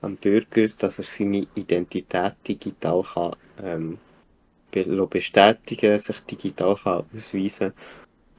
am 0.02 0.16
Bürger, 0.16 0.68
dass 0.78 1.00
er 1.00 1.04
seine 1.04 1.48
Identität 1.56 2.36
digital 2.48 3.04
kann, 3.04 3.36
ähm, 3.62 3.98
bestätigen 5.10 6.00
sich 6.00 6.20
digital 6.22 6.76
kann 6.76 7.06
ausweisen. 7.14 7.74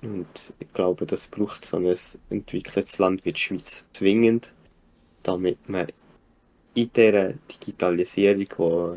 Und 0.02 0.54
ich 0.60 0.72
glaube, 0.72 1.06
das 1.06 1.26
braucht 1.26 1.64
so 1.64 1.78
ein 1.78 1.96
entwickeltes 2.30 2.98
Land 2.98 3.24
wie 3.24 3.32
die 3.32 3.40
Schweiz 3.40 3.88
zwingend, 3.92 4.54
damit 5.24 5.68
man 5.68 5.88
in 6.74 6.90
dieser 6.94 7.32
Digitalisierung, 7.32 8.46
wo, 8.56 8.96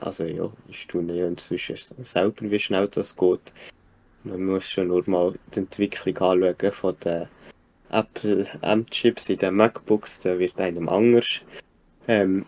also 0.00 0.24
ja, 0.24 0.50
ich 0.68 0.86
tue 0.86 1.02
ja 1.12 1.26
inzwischen 1.26 1.76
selber, 2.04 2.50
wie 2.50 2.58
schnell 2.58 2.88
das 2.88 3.16
geht. 3.16 3.52
Man 4.24 4.44
muss 4.44 4.68
schon 4.68 4.88
nur 4.88 5.02
mal 5.06 5.34
die 5.54 5.60
Entwicklung 5.60 6.16
anschauen 6.16 6.72
von 6.72 6.96
den 7.04 7.28
Apple 7.90 8.46
M-Chips 8.62 9.28
in 9.28 9.38
den 9.38 9.54
MacBooks, 9.54 10.20
da 10.20 10.38
wird 10.38 10.58
einem 10.58 10.88
anders. 10.88 11.40
Ähm, 12.06 12.46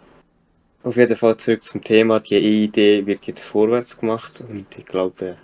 auf 0.83 0.97
jeden 0.97 1.17
Fall 1.17 1.37
zurück 1.37 1.63
zum 1.65 1.83
Thema. 1.83 2.21
Die 2.21 2.35
E-Idee 2.35 3.07
wird 3.07 3.27
jetzt 3.27 3.43
vorwärts 3.43 3.99
gemacht 3.99 4.45
und 4.49 4.67
ich 4.77 4.87
glaube, 4.87 5.37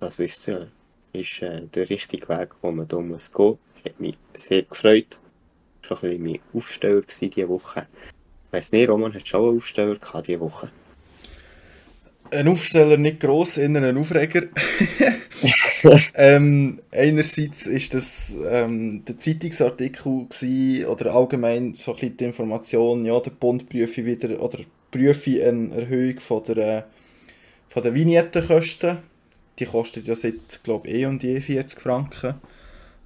das 0.00 0.18
ist, 0.20 0.46
ja, 0.46 0.66
ist 1.12 1.42
äh, 1.42 1.62
der 1.66 1.88
richtige 1.90 2.28
Weg, 2.28 2.50
wo 2.62 2.70
man 2.70 2.88
da 2.88 3.00
muss 3.00 3.32
gehen. 3.32 3.58
Hat 3.84 4.00
mich 4.00 4.16
sehr 4.34 4.62
gefreut. 4.62 5.18
Das 5.82 5.90
war 5.90 6.04
ein 6.04 6.22
bisschen 6.22 6.22
mein 6.24 6.40
Aufsteller 6.54 7.02
diese 7.02 7.48
Woche. 7.48 7.86
Ich 8.46 8.52
weiss 8.52 8.72
nicht, 8.72 8.88
Roman, 8.88 9.14
hat 9.14 9.26
schon 9.26 9.48
einen 9.48 9.56
Aufsteller 9.56 9.98
diese 10.22 10.40
Woche? 10.40 10.70
Ein 12.34 12.48
Aufsteller 12.48 12.96
nicht 12.96 13.20
gross, 13.20 13.58
eher 13.58 13.68
ein 13.68 13.96
Aufreger. 13.96 14.42
ähm, 16.14 16.80
einerseits 16.90 17.66
ist 17.66 17.94
das 17.94 18.36
ähm, 18.50 19.04
der 19.04 19.18
Zeitungsartikel 19.18 20.26
gewesen, 20.28 20.86
oder 20.86 21.14
allgemein 21.14 21.74
so 21.74 21.92
ein 21.92 21.98
bisschen 21.98 22.16
die 22.16 22.24
Information, 22.24 23.04
ja, 23.04 23.18
der 23.20 23.30
Bund 23.30 23.68
prüfe 23.68 24.04
wieder 24.04 24.40
oder 24.40 24.58
prüfe 24.90 25.46
eine 25.46 25.74
Erhöhung 25.74 26.18
von 26.18 26.42
der, 26.44 26.56
äh, 26.56 26.82
von 27.68 27.82
der 27.82 27.94
Vignettenkosten. 27.94 28.98
Die 29.58 29.66
kostet 29.66 30.06
ja 30.06 30.16
seit, 30.16 30.60
glaube 30.64 30.88
ich, 30.88 30.94
eh 30.94 31.06
und 31.06 31.22
je 31.22 31.40
40 31.40 31.80
Franken. 31.80 32.34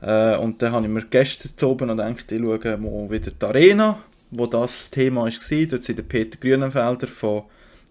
Äh, 0.00 0.36
und 0.36 0.62
dann 0.62 0.72
habe 0.72 0.86
ich 0.86 0.92
mir 0.92 1.04
gestern 1.04 1.52
zu 1.54 1.68
oben 1.68 1.90
und 1.90 1.98
gedacht, 1.98 2.32
ich 2.32 2.40
schaue 2.40 2.76
mal 2.78 3.10
wieder 3.10 3.30
die 3.30 3.44
Arena, 3.44 4.02
wo 4.30 4.46
das 4.46 4.90
Thema 4.90 5.24
war. 5.24 5.66
Dort 5.66 5.84
sind 5.84 5.98
der 5.98 6.04
Peter 6.04 6.38
Grünenfelder 6.38 7.08
von 7.08 7.42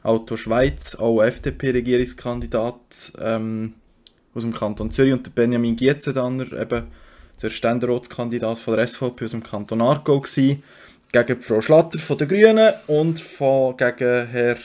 Auto 0.08 0.38
Schweiz, 0.38 0.96
auch 0.96 1.22
FDP-Regierungskandidat 1.22 3.12
ähm, 3.20 3.74
aus 4.34 4.44
dem 4.44 4.54
Kanton 4.54 4.90
Zürich 4.90 5.12
und 5.12 5.26
der 5.26 5.32
Benjamin 5.32 5.76
Gietzendanner, 5.76 6.54
eben 6.54 6.88
der 7.42 7.50
Ständeratskandidat 7.50 8.58
von 8.58 8.78
der 8.78 8.88
SVP 8.88 9.26
aus 9.26 9.32
dem 9.32 9.44
Kanton 9.44 9.82
Aargau 9.82 10.22
gewesen, 10.22 10.64
gegen 11.12 11.42
Frau 11.42 11.60
Schlatter 11.60 12.00
von 12.00 12.18
den 12.18 12.30
Grünen 12.30 12.74
und 12.88 13.20
von, 13.20 13.76
gegen 13.76 14.28
Herr 14.28 14.58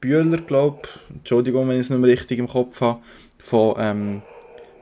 Bühler, 0.00 0.38
glaube 0.38 0.82
Entschuldigung, 1.12 1.68
wenn 1.68 1.76
ich 1.76 1.84
es 1.84 1.90
nicht 1.90 1.98
mehr 1.98 2.10
richtig 2.10 2.38
im 2.38 2.46
Kopf 2.46 2.80
habe, 2.80 3.00
von, 3.38 3.74
ähm, 3.78 4.22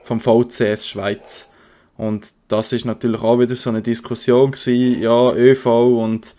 vom 0.03 0.21
VCS 0.21 0.87
Schweiz. 0.87 1.49
Und 1.97 2.35
das 2.49 2.73
ist 2.73 2.85
natürlich 2.85 3.23
auch 3.23 3.39
wieder 3.39 3.55
so 3.55 3.71
eine 3.71 3.81
Diskussion 3.81 4.51
gewesen, 4.51 5.01
ja, 5.01 5.33
ÖV 5.33 5.67
und 5.67 6.35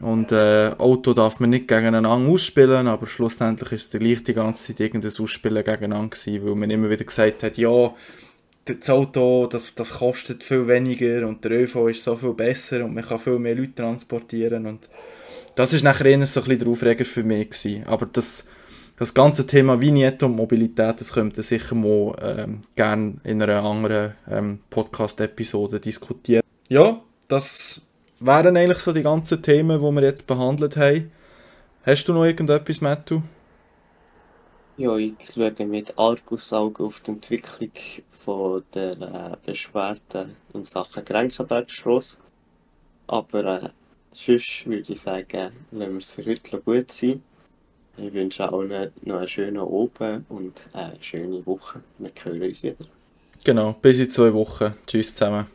und 0.00 0.32
äh, 0.32 0.72
Auto 0.76 1.12
darf 1.12 1.38
man 1.38 1.50
nicht 1.50 1.68
gegeneinander 1.68 2.10
ausspielen, 2.10 2.88
aber 2.88 3.06
schlussendlich 3.06 3.72
ist 3.72 3.94
es 3.94 4.00
gleich 4.00 4.24
die 4.24 4.34
ganze 4.34 4.68
Zeit 4.68 4.80
irgendein 4.80 5.12
Ausspielen 5.18 5.64
gegeneinander 5.64 6.16
gewesen, 6.16 6.44
weil 6.44 6.54
man 6.56 6.70
immer 6.70 6.90
wieder 6.90 7.04
gesagt 7.04 7.42
hat, 7.42 7.56
ja, 7.56 7.94
das 8.64 8.90
Auto, 8.90 9.46
das, 9.46 9.74
das 9.74 9.90
kostet 9.90 10.42
viel 10.42 10.66
weniger 10.66 11.28
und 11.28 11.44
der 11.44 11.52
ÖV 11.52 11.88
ist 11.88 12.02
so 12.02 12.16
viel 12.16 12.32
besser 12.32 12.84
und 12.84 12.94
man 12.94 13.04
kann 13.04 13.18
viel 13.18 13.38
mehr 13.38 13.54
Leute 13.54 13.74
transportieren 13.74 14.66
und 14.66 14.88
das 15.54 15.72
ist 15.72 15.84
nachher 15.84 16.06
eher 16.06 16.26
so 16.26 16.40
ein 16.40 16.44
bisschen 16.44 16.58
der 16.60 16.68
Aufreger 16.68 17.04
für 17.04 17.22
mich 17.22 17.50
gewesen. 17.50 17.84
Aber 17.86 18.06
das, 18.06 18.46
das 18.96 19.14
ganze 19.14 19.46
Thema 19.46 19.80
Vignette 19.80 20.26
und 20.26 20.34
Mobilität, 20.34 21.00
das 21.00 21.12
könnte 21.12 21.42
sicher 21.42 21.74
mal 21.76 22.16
ähm, 22.20 22.62
gerne 22.74 23.14
in 23.22 23.40
einer 23.40 23.62
anderen 23.62 24.14
ähm, 24.28 24.58
Podcast-Episode 24.70 25.78
diskutieren. 25.78 26.42
Ja, 26.68 27.00
das 27.28 27.82
wären 28.24 28.56
eigentlich 28.56 28.78
so 28.78 28.92
die 28.92 29.02
ganzen 29.02 29.42
Themen, 29.42 29.78
die 29.78 29.90
wir 29.94 30.02
jetzt 30.02 30.26
behandelt 30.26 30.76
haben. 30.76 31.10
Hast 31.84 32.08
du 32.08 32.14
noch 32.14 32.24
irgendetwas, 32.24 32.80
Mattu? 32.80 33.22
Ja, 34.76 34.96
ich 34.96 35.14
schaue 35.32 35.66
mit 35.66 35.96
Argusaugen 35.98 36.86
auf 36.86 37.00
die 37.00 37.12
Entwicklung 37.12 37.70
von 38.10 38.64
der 38.74 38.92
äh, 38.92 39.36
Beschwerden 39.44 40.36
in 40.52 40.64
Sachen 40.64 41.04
Grenkenbergstrasse. 41.04 42.18
Aber 43.06 43.44
äh, 43.44 43.68
sonst 44.12 44.66
würde 44.66 44.92
ich 44.92 45.00
sagen, 45.00 45.52
lassen 45.70 45.92
wir 45.92 45.98
es 45.98 46.10
für 46.10 46.24
heute 46.24 46.58
gut 46.60 46.90
sein. 46.90 47.22
Ich 47.96 48.12
wünsche 48.12 48.50
allen 48.50 48.90
noch 49.02 49.18
einen 49.18 49.28
schönen 49.28 49.58
Abend 49.58 50.24
und 50.28 50.68
eine 50.72 50.96
schöne 51.00 51.46
Woche. 51.46 51.80
Wir 51.98 52.10
hören 52.24 52.42
uns 52.42 52.62
wieder. 52.62 52.84
Genau, 53.44 53.74
bis 53.80 53.98
in 54.00 54.10
zwei 54.10 54.32
Wochen. 54.32 54.74
Tschüss 54.86 55.14
zusammen. 55.14 55.53